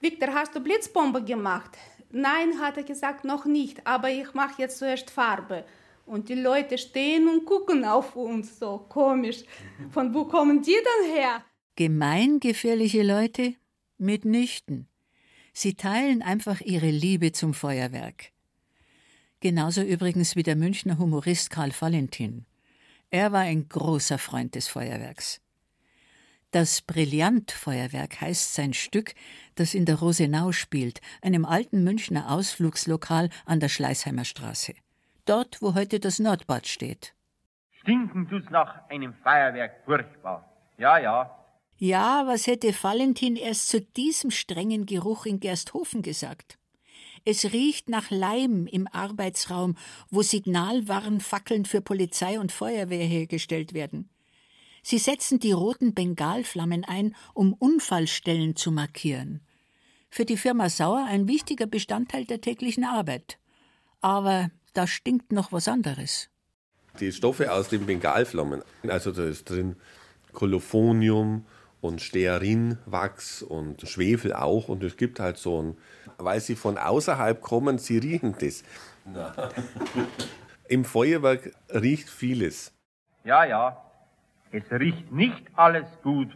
Victor, 0.00 0.34
hast 0.34 0.56
du 0.56 0.60
Blitzbombe 0.60 1.22
gemacht? 1.22 1.76
Nein, 2.10 2.58
hat 2.60 2.78
er 2.78 2.82
gesagt, 2.82 3.24
noch 3.24 3.44
nicht, 3.44 3.86
aber 3.86 4.10
ich 4.10 4.34
mache 4.34 4.60
jetzt 4.60 4.78
zuerst 4.78 5.10
Farbe. 5.10 5.64
Und 6.06 6.28
die 6.28 6.34
Leute 6.34 6.78
stehen 6.78 7.28
und 7.28 7.46
gucken 7.46 7.84
auf 7.84 8.16
uns 8.16 8.58
so 8.58 8.78
komisch. 8.88 9.44
Von 9.90 10.12
wo 10.14 10.24
kommen 10.24 10.62
die 10.62 10.76
denn 10.76 11.14
her? 11.14 11.44
Gemeingefährliche 11.76 13.02
Leute? 13.02 13.54
Mitnichten. 13.98 14.88
Sie 15.52 15.74
teilen 15.74 16.22
einfach 16.22 16.60
ihre 16.60 16.90
Liebe 16.90 17.32
zum 17.32 17.54
Feuerwerk. 17.54 18.32
Genauso 19.40 19.82
übrigens 19.82 20.36
wie 20.36 20.42
der 20.42 20.56
Münchner 20.56 20.98
Humorist 20.98 21.50
Karl 21.50 21.72
Valentin. 21.78 22.46
Er 23.10 23.32
war 23.32 23.40
ein 23.40 23.68
großer 23.68 24.18
Freund 24.18 24.54
des 24.54 24.68
Feuerwerks. 24.68 25.40
Das 26.52 26.82
Brillantfeuerwerk 26.82 28.20
heißt 28.20 28.54
sein 28.54 28.74
Stück, 28.74 29.14
das 29.54 29.74
in 29.74 29.86
der 29.86 29.96
Rosenau 29.96 30.52
spielt, 30.52 31.00
einem 31.22 31.44
alten 31.44 31.82
Münchner 31.82 32.30
Ausflugslokal 32.30 33.30
an 33.46 33.58
der 33.58 33.70
Schleißheimer 33.70 34.24
Straße. 34.24 34.74
Dort, 35.24 35.62
wo 35.62 35.74
heute 35.74 36.00
das 36.00 36.18
Nordbad 36.18 36.66
steht. 36.66 37.14
Stinken 37.80 38.28
tut's 38.28 38.50
nach 38.50 38.88
einem 38.88 39.14
Feuerwerk 39.22 39.84
furchtbar. 39.84 40.48
Ja, 40.78 40.98
ja. 40.98 41.38
Ja, 41.78 42.24
was 42.26 42.46
hätte 42.46 42.72
Valentin 42.80 43.36
erst 43.36 43.68
zu 43.68 43.80
diesem 43.80 44.30
strengen 44.30 44.86
Geruch 44.86 45.26
in 45.26 45.40
Gersthofen 45.40 46.02
gesagt? 46.02 46.58
Es 47.24 47.52
riecht 47.52 47.88
nach 47.88 48.10
Leim 48.10 48.66
im 48.66 48.88
Arbeitsraum, 48.88 49.76
wo 50.10 50.22
Signalwarnfackeln 50.22 51.64
für 51.64 51.80
Polizei 51.80 52.38
und 52.38 52.50
Feuerwehr 52.50 53.06
hergestellt 53.06 53.74
werden. 53.74 54.10
Sie 54.82 54.98
setzen 54.98 55.38
die 55.38 55.52
roten 55.52 55.94
Bengalflammen 55.94 56.84
ein, 56.84 57.14
um 57.34 57.52
Unfallstellen 57.52 58.56
zu 58.56 58.72
markieren. 58.72 59.40
Für 60.10 60.24
die 60.24 60.36
Firma 60.36 60.68
Sauer 60.68 61.06
ein 61.06 61.28
wichtiger 61.28 61.66
Bestandteil 61.66 62.24
der 62.24 62.40
täglichen 62.40 62.84
Arbeit. 62.84 63.38
Aber 64.00 64.50
da 64.72 64.86
stinkt 64.86 65.32
noch 65.32 65.52
was 65.52 65.68
anderes. 65.68 66.28
Die 67.00 67.12
Stoffe 67.12 67.52
aus 67.52 67.68
den 67.68 67.86
Bengalflammen, 67.86 68.62
also 68.86 69.12
da 69.12 69.24
ist 69.24 69.48
drin 69.48 69.76
Kolophonium 70.32 71.46
und 71.80 72.00
Stearinwachs 72.00 73.42
und 73.42 73.88
Schwefel 73.88 74.32
auch 74.32 74.68
und 74.68 74.82
es 74.82 74.96
gibt 74.96 75.18
halt 75.20 75.36
so 75.36 75.62
ein, 75.62 75.76
weil 76.18 76.40
sie 76.40 76.54
von 76.54 76.78
außerhalb 76.78 77.40
kommen, 77.40 77.78
sie 77.78 77.98
riechen 77.98 78.34
das. 78.38 78.62
Im 80.68 80.84
Feuerwerk 80.84 81.52
riecht 81.70 82.08
vieles. 82.08 82.72
Ja, 83.24 83.44
ja. 83.44 83.82
Es 84.52 84.64
riecht 84.70 85.10
nicht 85.12 85.42
alles 85.54 85.86
gut, 86.02 86.28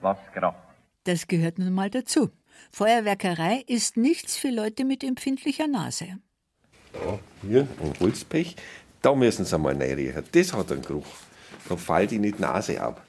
was 0.00 0.18
kracht. 0.34 0.58
Das 1.04 1.28
gehört 1.28 1.58
nun 1.58 1.72
mal 1.72 1.88
dazu. 1.88 2.30
Feuerwerkerei 2.70 3.64
ist 3.66 3.96
nichts 3.96 4.36
für 4.36 4.50
Leute 4.50 4.84
mit 4.84 5.02
empfindlicher 5.02 5.66
Nase. 5.66 6.18
Ja, 6.94 7.18
hier 7.42 7.68
ein 7.82 7.94
Holzpech, 8.00 8.56
da 9.02 9.14
müssen 9.14 9.44
sie 9.44 9.58
mal 9.58 9.76
reinriechen. 9.76 10.24
Das 10.32 10.52
hat 10.52 10.72
einen 10.72 10.82
Geruch. 10.82 11.06
Da 11.68 11.76
fällt 11.76 12.12
ihnen 12.12 12.32
die 12.32 12.40
Nase 12.40 12.80
ab. 12.80 13.06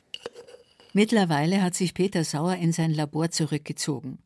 Mittlerweile 0.94 1.62
hat 1.62 1.74
sich 1.74 1.94
Peter 1.94 2.24
Sauer 2.24 2.56
in 2.56 2.74
sein 2.74 2.92
Labor 2.92 3.32
zurückgezogen. 3.32 4.20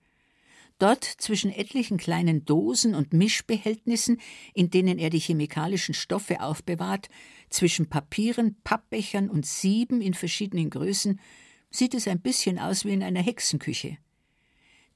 Dort 0.77 1.05
zwischen 1.05 1.51
etlichen 1.51 1.97
kleinen 1.97 2.43
Dosen 2.43 2.95
und 2.95 3.13
Mischbehältnissen, 3.13 4.19
in 4.53 4.71
denen 4.71 4.99
er 4.99 5.09
die 5.09 5.19
chemikalischen 5.19 5.93
Stoffe 5.93 6.41
aufbewahrt, 6.41 7.07
zwischen 7.49 7.87
Papieren, 7.87 8.57
Pappbechern 8.63 9.29
und 9.29 9.45
Sieben 9.45 10.01
in 10.01 10.13
verschiedenen 10.13 10.69
Größen, 10.69 11.19
sieht 11.69 11.93
es 11.93 12.07
ein 12.07 12.19
bisschen 12.19 12.59
aus 12.59 12.83
wie 12.83 12.91
in 12.91 13.03
einer 13.03 13.21
Hexenküche. 13.21 13.97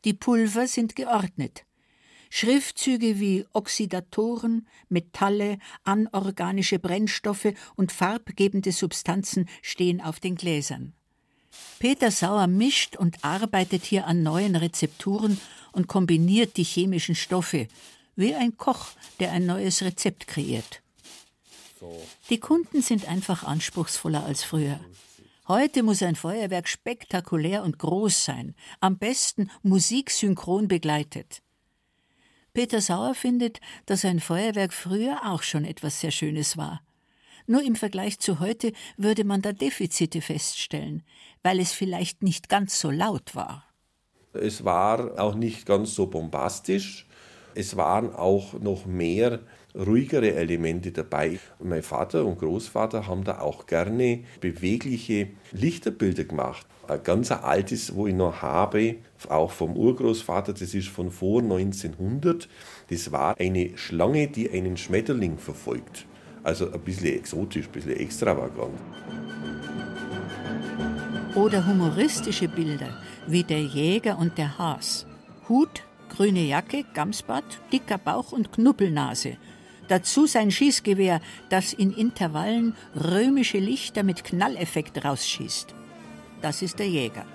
Die 0.05 0.13
Pulver 0.13 0.67
sind 0.67 0.95
geordnet. 0.95 1.65
Schriftzüge 2.29 3.19
wie 3.19 3.45
Oxidatoren, 3.53 4.67
Metalle, 4.87 5.57
anorganische 5.83 6.79
Brennstoffe 6.79 7.53
und 7.75 7.91
farbgebende 7.91 8.71
Substanzen 8.71 9.49
stehen 9.61 9.99
auf 10.01 10.19
den 10.19 10.35
Gläsern. 10.35 10.93
Peter 11.79 12.11
Sauer 12.11 12.47
mischt 12.47 12.95
und 12.95 13.23
arbeitet 13.23 13.83
hier 13.83 14.05
an 14.05 14.21
neuen 14.21 14.55
Rezepturen 14.55 15.39
und 15.71 15.87
kombiniert 15.87 16.57
die 16.57 16.63
chemischen 16.63 17.15
Stoffe, 17.15 17.67
wie 18.15 18.35
ein 18.35 18.57
Koch, 18.57 18.89
der 19.19 19.31
ein 19.31 19.45
neues 19.45 19.81
Rezept 19.81 20.27
kreiert. 20.27 20.81
Die 22.29 22.39
Kunden 22.39 22.81
sind 22.81 23.07
einfach 23.07 23.43
anspruchsvoller 23.43 24.25
als 24.25 24.43
früher. 24.43 24.79
Heute 25.47 25.81
muss 25.81 26.03
ein 26.03 26.15
Feuerwerk 26.15 26.67
spektakulär 26.67 27.63
und 27.63 27.79
groß 27.79 28.25
sein, 28.25 28.53
am 28.81 28.97
besten 28.97 29.49
musiksynchron 29.63 30.67
begleitet. 30.67 31.41
Peter 32.59 32.81
Sauer 32.81 33.15
findet, 33.15 33.61
dass 33.85 34.03
ein 34.03 34.19
Feuerwerk 34.19 34.73
früher 34.73 35.21
auch 35.23 35.43
schon 35.43 35.63
etwas 35.63 36.01
sehr 36.01 36.11
Schönes 36.11 36.57
war. 36.57 36.81
Nur 37.47 37.63
im 37.63 37.77
Vergleich 37.77 38.19
zu 38.19 38.41
heute 38.41 38.73
würde 38.97 39.23
man 39.23 39.41
da 39.41 39.53
Defizite 39.53 40.19
feststellen, 40.19 41.03
weil 41.41 41.61
es 41.61 41.71
vielleicht 41.71 42.21
nicht 42.21 42.49
ganz 42.49 42.77
so 42.77 42.91
laut 42.91 43.33
war. 43.33 43.63
Es 44.33 44.65
war 44.65 45.17
auch 45.21 45.35
nicht 45.35 45.65
ganz 45.65 45.95
so 45.95 46.07
bombastisch. 46.07 47.07
Es 47.55 47.77
waren 47.77 48.13
auch 48.13 48.51
noch 48.59 48.85
mehr 48.85 49.39
ruhigere 49.73 50.33
Elemente 50.35 50.91
dabei. 50.91 51.39
Mein 51.59 51.81
Vater 51.81 52.25
und 52.25 52.39
Großvater 52.39 53.07
haben 53.07 53.23
da 53.23 53.39
auch 53.39 53.67
gerne 53.67 54.25
bewegliche 54.41 55.29
Lichterbilder 55.53 56.25
gemacht. 56.25 56.67
Ein 56.89 57.03
ganz 57.03 57.31
altes, 57.31 57.93
wo 57.93 58.07
ich 58.07 58.15
noch 58.15 58.41
habe, 58.41 58.95
auch 59.29 59.51
vom 59.51 59.77
Urgroßvater, 59.77 60.53
das 60.53 60.73
ist 60.73 60.87
von 60.87 61.11
vor 61.11 61.39
1900. 61.43 62.49
Das 62.89 63.11
war 63.11 63.39
eine 63.39 63.77
Schlange, 63.77 64.27
die 64.27 64.49
einen 64.49 64.75
Schmetterling 64.75 65.37
verfolgt. 65.37 66.07
Also 66.43 66.71
ein 66.71 66.79
bisschen 66.79 67.15
exotisch, 67.15 67.67
ein 67.67 67.71
bisschen 67.73 67.95
extravagant. 67.95 68.79
Oder 71.35 71.67
humoristische 71.67 72.47
Bilder 72.47 72.97
wie 73.27 73.43
der 73.43 73.61
Jäger 73.61 74.17
und 74.17 74.39
der 74.39 74.57
Has. 74.57 75.05
Hut, 75.47 75.83
grüne 76.09 76.41
Jacke, 76.41 76.85
Gamsbart, 76.95 77.61
dicker 77.71 77.99
Bauch 77.99 78.31
und 78.31 78.51
Knuppelnase. 78.51 79.37
Dazu 79.89 80.25
sein 80.25 80.49
Schießgewehr, 80.49 81.21
das 81.49 81.71
in 81.71 81.91
Intervallen 81.91 82.75
römische 82.95 83.59
Lichter 83.59 84.01
mit 84.01 84.23
Knalleffekt 84.23 85.05
rausschießt. 85.05 85.75
Das 86.41 86.61
ist 86.61 86.79
der 86.79 86.87
Jäger. 86.87 87.25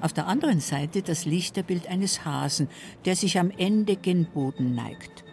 Auf 0.00 0.12
der 0.12 0.26
anderen 0.26 0.60
Seite 0.60 1.02
das 1.02 1.24
Lichterbild 1.24 1.88
eines 1.88 2.24
Hasen, 2.24 2.68
der 3.04 3.16
sich 3.16 3.38
am 3.38 3.50
Ende 3.50 3.96
gen 3.96 4.26
Boden 4.26 4.74
neigt. 4.74 5.24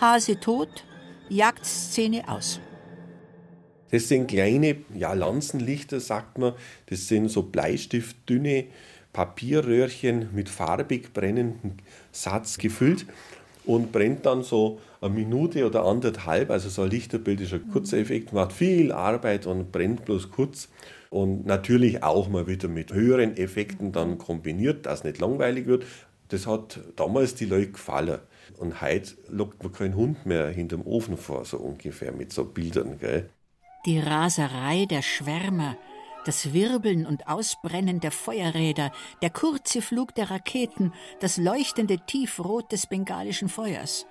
Hase 0.00 0.38
tot, 0.38 0.84
Jagdszene 1.28 2.28
aus. 2.28 2.60
Das 3.90 4.08
sind 4.08 4.28
kleine 4.28 4.76
ja, 4.94 5.12
Lanzenlichter, 5.12 6.00
sagt 6.00 6.38
man. 6.38 6.54
Das 6.86 7.08
sind 7.08 7.28
so 7.28 7.42
bleistiftdünne 7.42 8.66
Papierröhrchen 9.12 10.30
mit 10.32 10.48
farbig 10.48 11.12
brennendem 11.12 11.74
Satz 12.10 12.58
gefüllt 12.58 13.06
und 13.64 13.92
brennt 13.92 14.24
dann 14.24 14.42
so 14.42 14.80
eine 15.00 15.12
Minute 15.12 15.66
oder 15.66 15.84
anderthalb. 15.84 16.50
Also 16.50 16.68
so 16.68 16.82
ein 16.82 16.90
Lichterbild 16.90 17.40
ist 17.42 17.52
ein 17.52 17.68
kurzer 17.70 17.98
Effekt, 17.98 18.32
macht 18.32 18.52
viel 18.52 18.92
Arbeit 18.92 19.46
und 19.46 19.70
brennt 19.72 20.04
bloß 20.04 20.30
kurz. 20.30 20.68
Und 21.12 21.44
natürlich 21.44 22.02
auch 22.02 22.30
mal 22.30 22.46
wieder 22.46 22.68
mit 22.68 22.94
höheren 22.94 23.36
Effekten 23.36 23.92
dann 23.92 24.16
kombiniert, 24.16 24.86
dass 24.86 25.00
es 25.00 25.04
nicht 25.04 25.18
langweilig 25.20 25.66
wird. 25.66 25.84
Das 26.28 26.46
hat 26.46 26.80
damals 26.96 27.34
die 27.34 27.44
Leute 27.44 27.72
gefallen. 27.72 28.20
Und 28.56 28.80
heute 28.80 29.12
lockt 29.28 29.62
man 29.62 29.72
keinen 29.72 29.94
Hund 29.94 30.24
mehr 30.24 30.48
hinterm 30.48 30.80
Ofen 30.86 31.18
vor, 31.18 31.44
so 31.44 31.58
ungefähr 31.58 32.12
mit 32.12 32.32
so 32.32 32.46
Bildern. 32.46 32.96
Gell? 32.98 33.28
Die 33.84 33.98
Raserei 33.98 34.86
der 34.86 35.02
Schwärmer, 35.02 35.76
das 36.24 36.54
Wirbeln 36.54 37.04
und 37.04 37.28
Ausbrennen 37.28 38.00
der 38.00 38.10
Feuerräder, 38.10 38.90
der 39.20 39.28
kurze 39.28 39.82
Flug 39.82 40.14
der 40.14 40.30
Raketen, 40.30 40.94
das 41.20 41.36
leuchtende 41.36 41.98
Tiefrot 42.06 42.72
des 42.72 42.86
bengalischen 42.86 43.50
Feuers. 43.50 44.06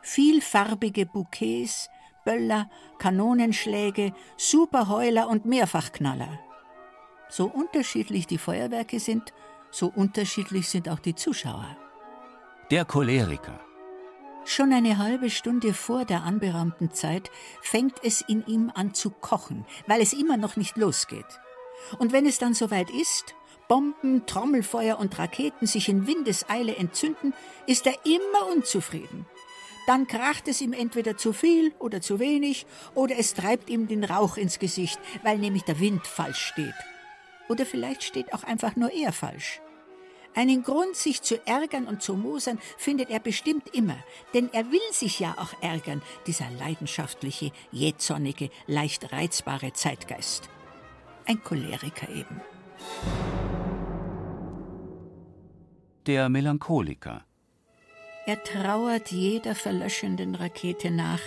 Vielfarbige 0.00 1.06
Bouquets, 1.06 1.88
Böller, 2.24 2.70
Kanonenschläge, 2.98 4.12
Superheuler 4.36 5.28
und 5.28 5.44
Mehrfachknaller. 5.44 6.40
So 7.28 7.46
unterschiedlich 7.46 8.26
die 8.26 8.38
Feuerwerke 8.38 9.00
sind, 9.00 9.32
so 9.70 9.86
unterschiedlich 9.94 10.68
sind 10.68 10.88
auch 10.88 10.98
die 10.98 11.14
Zuschauer. 11.14 11.76
Der 12.70 12.84
Choleriker. 12.84 13.58
Schon 14.44 14.72
eine 14.72 14.98
halbe 14.98 15.30
Stunde 15.30 15.72
vor 15.72 16.04
der 16.04 16.24
anberaumten 16.24 16.92
Zeit 16.92 17.30
fängt 17.60 17.94
es 18.02 18.20
in 18.22 18.44
ihm 18.46 18.72
an 18.74 18.92
zu 18.92 19.10
kochen, 19.10 19.64
weil 19.86 20.00
es 20.00 20.12
immer 20.12 20.36
noch 20.36 20.56
nicht 20.56 20.76
losgeht. 20.76 21.40
Und 21.98 22.12
wenn 22.12 22.26
es 22.26 22.38
dann 22.38 22.54
soweit 22.54 22.90
ist, 22.90 23.34
Bomben, 23.68 24.26
Trommelfeuer 24.26 24.98
und 24.98 25.18
Raketen 25.18 25.66
sich 25.66 25.88
in 25.88 26.06
Windeseile 26.06 26.76
entzünden, 26.76 27.32
ist 27.66 27.86
er 27.86 27.94
immer 28.04 28.52
unzufrieden. 28.52 29.26
Dann 29.86 30.06
kracht 30.06 30.46
es 30.48 30.60
ihm 30.60 30.72
entweder 30.72 31.16
zu 31.16 31.32
viel 31.32 31.74
oder 31.78 32.00
zu 32.00 32.18
wenig, 32.18 32.66
oder 32.94 33.18
es 33.18 33.34
treibt 33.34 33.68
ihm 33.68 33.88
den 33.88 34.04
Rauch 34.04 34.36
ins 34.36 34.58
Gesicht, 34.58 35.00
weil 35.22 35.38
nämlich 35.38 35.64
der 35.64 35.80
Wind 35.80 36.06
falsch 36.06 36.46
steht. 36.46 36.74
Oder 37.48 37.66
vielleicht 37.66 38.04
steht 38.04 38.32
auch 38.32 38.44
einfach 38.44 38.76
nur 38.76 38.92
er 38.92 39.12
falsch. 39.12 39.60
Einen 40.34 40.62
Grund, 40.62 40.96
sich 40.96 41.20
zu 41.20 41.46
ärgern 41.46 41.86
und 41.86 42.00
zu 42.02 42.14
mosern, 42.14 42.58
findet 42.78 43.10
er 43.10 43.20
bestimmt 43.20 43.74
immer, 43.74 43.96
denn 44.32 44.48
er 44.52 44.70
will 44.70 44.80
sich 44.90 45.20
ja 45.20 45.34
auch 45.36 45.52
ärgern, 45.62 46.00
dieser 46.26 46.50
leidenschaftliche, 46.58 47.52
jähzornige, 47.70 48.48
leicht 48.66 49.12
reizbare 49.12 49.74
Zeitgeist. 49.74 50.48
Ein 51.26 51.42
Choleriker 51.42 52.08
eben. 52.08 52.40
Der 56.06 56.28
Melancholiker. 56.30 57.24
Er 58.24 58.42
trauert 58.44 59.10
jeder 59.10 59.54
verlöschenden 59.54 60.36
Rakete 60.36 60.90
nach, 60.90 61.20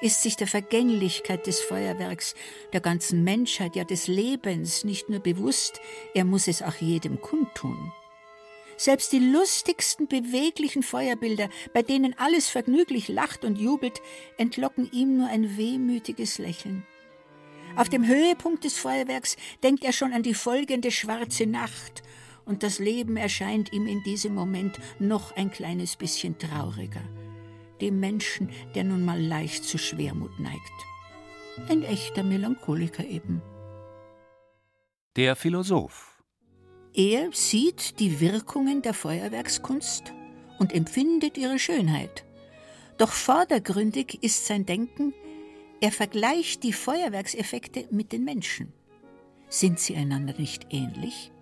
ist 0.00 0.22
sich 0.22 0.36
der 0.36 0.46
Vergänglichkeit 0.46 1.46
des 1.46 1.60
Feuerwerks, 1.60 2.34
der 2.72 2.80
ganzen 2.80 3.24
Menschheit, 3.24 3.74
ja 3.74 3.84
des 3.84 4.06
Lebens 4.06 4.84
nicht 4.84 5.08
nur 5.08 5.20
bewusst, 5.20 5.80
er 6.14 6.24
muss 6.24 6.46
es 6.46 6.62
auch 6.62 6.76
jedem 6.76 7.20
kundtun. 7.20 7.92
Selbst 8.76 9.12
die 9.12 9.18
lustigsten, 9.18 10.06
beweglichen 10.06 10.82
Feuerbilder, 10.82 11.48
bei 11.72 11.82
denen 11.82 12.14
alles 12.18 12.48
vergnüglich 12.48 13.08
lacht 13.08 13.44
und 13.44 13.56
jubelt, 13.58 14.02
entlocken 14.36 14.90
ihm 14.92 15.16
nur 15.16 15.28
ein 15.28 15.56
wehmütiges 15.56 16.38
Lächeln. 16.38 16.86
Auf 17.74 17.88
dem 17.88 18.06
Höhepunkt 18.06 18.64
des 18.64 18.78
Feuerwerks 18.78 19.36
denkt 19.62 19.82
er 19.82 19.92
schon 19.92 20.12
an 20.12 20.22
die 20.22 20.34
folgende 20.34 20.90
schwarze 20.90 21.46
Nacht, 21.46 22.02
und 22.46 22.62
das 22.62 22.78
Leben 22.78 23.16
erscheint 23.16 23.72
ihm 23.72 23.86
in 23.86 24.02
diesem 24.04 24.34
Moment 24.34 24.78
noch 24.98 25.36
ein 25.36 25.50
kleines 25.50 25.96
bisschen 25.96 26.38
trauriger. 26.38 27.02
Dem 27.80 28.00
Menschen, 28.00 28.48
der 28.74 28.84
nun 28.84 29.04
mal 29.04 29.20
leicht 29.20 29.64
zu 29.64 29.76
Schwermut 29.76 30.40
neigt. 30.40 30.72
Ein 31.68 31.82
echter 31.82 32.22
Melancholiker 32.22 33.04
eben. 33.04 33.42
Der 35.16 35.36
Philosoph 35.36 36.16
er 36.98 37.28
sieht 37.30 38.00
die 38.00 38.20
Wirkungen 38.20 38.80
der 38.80 38.94
Feuerwerkskunst 38.94 40.14
und 40.58 40.72
empfindet 40.72 41.36
ihre 41.36 41.58
Schönheit. 41.58 42.24
Doch 42.96 43.12
vordergründig 43.12 44.22
ist 44.22 44.46
sein 44.46 44.64
Denken, 44.64 45.12
er 45.82 45.92
vergleicht 45.92 46.62
die 46.62 46.72
Feuerwerkseffekte 46.72 47.86
mit 47.90 48.12
den 48.12 48.24
Menschen. 48.24 48.72
Sind 49.50 49.78
sie 49.78 49.94
einander 49.94 50.32
nicht 50.38 50.68
ähnlich? 50.70 51.32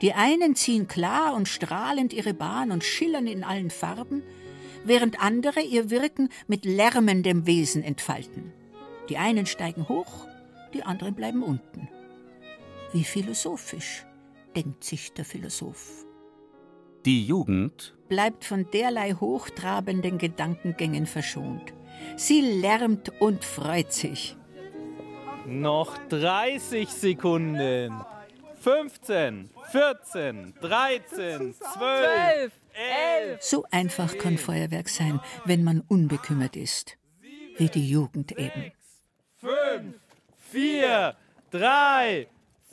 Die 0.00 0.12
einen 0.12 0.54
ziehen 0.54 0.86
klar 0.86 1.34
und 1.34 1.48
strahlend 1.48 2.12
ihre 2.12 2.34
Bahn 2.34 2.70
und 2.70 2.84
schillern 2.84 3.26
in 3.26 3.42
allen 3.42 3.70
Farben, 3.70 4.22
während 4.84 5.20
andere 5.20 5.60
ihr 5.60 5.90
Wirken 5.90 6.28
mit 6.46 6.64
lärmendem 6.64 7.46
Wesen 7.46 7.82
entfalten. 7.82 8.52
Die 9.08 9.16
einen 9.16 9.46
steigen 9.46 9.88
hoch, 9.88 10.26
die 10.74 10.84
anderen 10.84 11.14
bleiben 11.14 11.42
unten. 11.42 11.88
Wie 12.92 13.04
philosophisch 13.04 14.04
denkt 14.54 14.84
sich 14.84 15.12
der 15.12 15.24
Philosoph. 15.24 16.04
Die 17.04 17.24
Jugend 17.24 17.94
bleibt 18.08 18.44
von 18.44 18.70
derlei 18.70 19.12
hochtrabenden 19.12 20.18
Gedankengängen 20.18 21.06
verschont. 21.06 21.72
Sie 22.16 22.40
lärmt 22.40 23.12
und 23.20 23.44
freut 23.44 23.92
sich. 23.92 24.36
Noch 25.46 25.96
30 26.08 26.88
Sekunden. 26.88 27.92
15, 28.60 29.50
14, 29.70 30.54
13, 30.60 31.54
12, 31.54 32.52
11. 32.72 33.42
So 33.42 33.64
einfach 33.70 34.16
kann 34.18 34.38
Feuerwerk 34.38 34.88
sein, 34.88 35.20
wenn 35.44 35.64
man 35.64 35.82
unbekümmert 35.88 36.56
ist. 36.56 36.96
Wie 37.56 37.68
die 37.68 37.88
Jugend 37.88 38.32
eben. 38.32 38.72
5, 39.40 39.94
4, 40.50 41.16
3, 41.50 42.28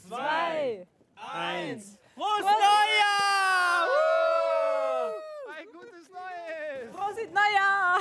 2, 0.07 0.87
eins. 1.33 1.97
Prost 2.15 2.41
Neujahr! 2.41 3.87
Ein 5.57 5.67
gutes 5.71 6.09
Neues! 6.09 6.95
Prost 6.95 7.33
Neujahr! 7.33 7.99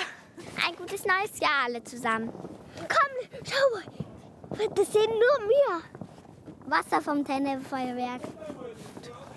Ein 0.66 0.76
gutes 0.76 1.04
neues 1.04 1.38
Jahr 1.40 1.64
alle 1.64 1.82
zusammen. 1.84 2.30
Komm, 2.76 3.42
schau 3.44 3.70
mal. 3.74 4.68
Das 4.74 4.92
sind 4.92 5.08
nur 5.08 5.48
wir. 5.48 5.93
Wasser 6.66 7.00
vom 7.02 7.24
Tennefeuerwerk. 7.24 8.22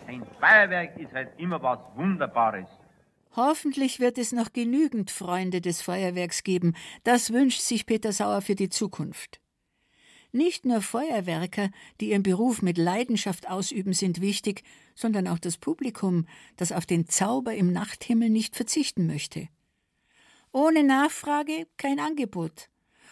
Ein 0.07 0.25
Feuerwerk 0.39 0.97
ist 0.97 1.13
halt 1.13 1.29
immer 1.37 1.61
was 1.61 1.79
Wunderbares. 1.95 2.67
Hoffentlich 3.35 3.99
wird 3.99 4.17
es 4.17 4.31
noch 4.31 4.53
genügend 4.53 5.11
Freunde 5.11 5.61
des 5.61 5.81
Feuerwerks 5.81 6.43
geben. 6.43 6.75
Das 7.03 7.31
wünscht 7.31 7.61
sich 7.61 7.85
Peter 7.85 8.11
Sauer 8.11 8.41
für 8.41 8.55
die 8.55 8.69
Zukunft. 8.69 9.39
Nicht 10.31 10.65
nur 10.65 10.81
Feuerwerker, 10.81 11.69
die 12.01 12.11
ihren 12.11 12.23
Beruf 12.23 12.61
mit 12.61 12.77
Leidenschaft 12.77 13.49
ausüben, 13.49 13.93
sind 13.93 14.21
wichtig, 14.21 14.63
sondern 14.95 15.27
auch 15.27 15.39
das 15.39 15.57
Publikum, 15.57 16.27
das 16.55 16.71
auf 16.71 16.85
den 16.85 17.07
Zauber 17.07 17.53
im 17.53 17.71
Nachthimmel 17.71 18.29
nicht 18.29 18.55
verzichten 18.55 19.07
möchte. 19.07 19.47
Ohne 20.51 20.83
Nachfrage 20.83 21.67
kein 21.77 21.99
Angebot. 21.99 22.69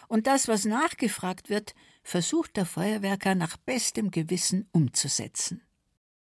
Und 0.08 0.26
das, 0.26 0.48
was 0.48 0.64
nachgefragt 0.64 1.48
wird, 1.50 1.74
versucht 2.06 2.56
der 2.56 2.66
Feuerwerker 2.66 3.34
nach 3.34 3.56
bestem 3.56 4.12
Gewissen 4.12 4.68
umzusetzen. 4.70 5.62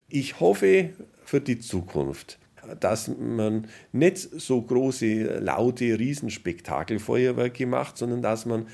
Ich 0.07 0.39
hoffe 0.39 0.95
für 1.23 1.39
die 1.39 1.59
Zukunft, 1.59 2.39
dass 2.79 3.09
man 3.09 3.67
nicht 3.91 4.17
so 4.17 4.59
große, 4.59 5.39
laute 5.39 5.99
Riesenspektakelfeuerwerke 5.99 7.67
macht, 7.67 7.97
sondern 7.97 8.23
dass 8.23 8.47
man 8.47 8.67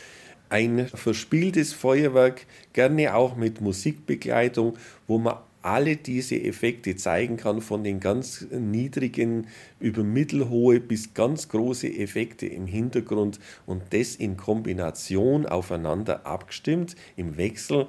ein 0.47 0.87
verspieltes 0.87 1.73
Feuerwerk, 1.73 2.45
gerne 2.71 3.13
auch 3.13 3.35
mit 3.35 3.59
Musikbegleitung, 3.59 4.77
wo 5.05 5.17
man 5.17 5.39
alle 5.63 5.95
diese 5.95 6.39
Effekte 6.39 6.95
zeigen 6.95 7.37
kann, 7.37 7.61
von 7.61 7.83
den 7.83 7.99
ganz 7.99 8.45
niedrigen 8.51 9.47
über 9.79 10.03
mittelhohe 10.03 10.79
bis 10.79 11.13
ganz 11.13 11.49
große 11.49 11.87
Effekte 11.87 12.45
im 12.45 12.67
Hintergrund 12.67 13.39
und 13.65 13.81
das 13.91 14.15
in 14.15 14.37
Kombination 14.37 15.45
aufeinander 15.45 16.25
abgestimmt, 16.25 16.95
im 17.15 17.37
Wechsel, 17.37 17.87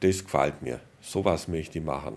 das 0.00 0.24
gefällt 0.24 0.62
mir. 0.62 0.80
Sowas 1.00 1.48
möchte 1.48 1.78
ich 1.78 1.84
machen. 1.84 2.16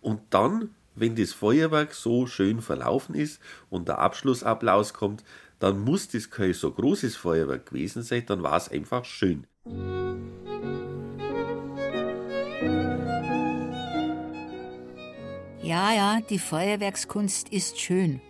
Und 0.00 0.20
dann, 0.30 0.70
wenn 0.94 1.16
das 1.16 1.32
Feuerwerk 1.32 1.92
so 1.94 2.26
schön 2.26 2.62
verlaufen 2.62 3.14
ist 3.14 3.40
und 3.68 3.88
der 3.88 3.98
Abschlussapplaus 3.98 4.94
kommt, 4.94 5.24
dann 5.58 5.80
muss 5.80 6.08
das 6.08 6.30
kein 6.30 6.54
so 6.54 6.70
großes 6.70 7.16
Feuerwerk 7.16 7.66
gewesen 7.66 8.02
sein, 8.02 8.24
dann 8.26 8.42
war 8.42 8.56
es 8.56 8.70
einfach 8.70 9.04
schön. 9.04 9.46
Ja, 15.70 15.92
ja, 15.92 16.20
die 16.20 16.40
Feuerwerkskunst 16.40 17.50
ist 17.50 17.78
schön, 17.78 18.20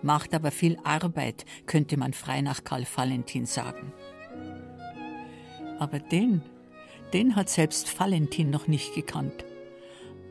macht 0.00 0.32
aber 0.32 0.50
viel 0.50 0.78
Arbeit, 0.82 1.44
könnte 1.66 1.98
man 1.98 2.14
frei 2.14 2.40
nach 2.40 2.64
Karl 2.64 2.86
Valentin 2.96 3.44
sagen. 3.44 3.92
Aber 5.78 5.98
den, 5.98 6.40
den 7.12 7.36
hat 7.36 7.50
selbst 7.50 8.00
Valentin 8.00 8.48
noch 8.48 8.66
nicht 8.66 8.94
gekannt. 8.94 9.44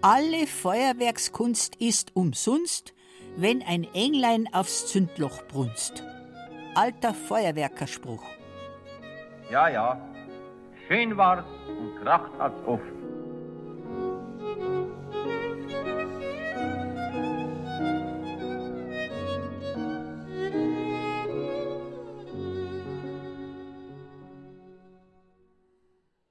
Alle 0.02 0.48
Feuerwerkskunst 0.48 1.76
ist 1.76 2.16
umsonst, 2.16 2.96
wenn 3.36 3.62
ein 3.62 3.86
Englein 3.94 4.52
aufs 4.52 4.88
Zündloch 4.88 5.44
brunst. 5.48 6.04
Alter 6.74 7.14
Feuerwerkerspruch. 7.14 8.24
Ja, 9.52 9.68
ja, 9.68 10.02
schön 10.88 11.16
war's 11.16 11.46
und 11.68 12.02
kracht 12.02 12.32
hat's 12.40 12.66
oft. 12.66 12.97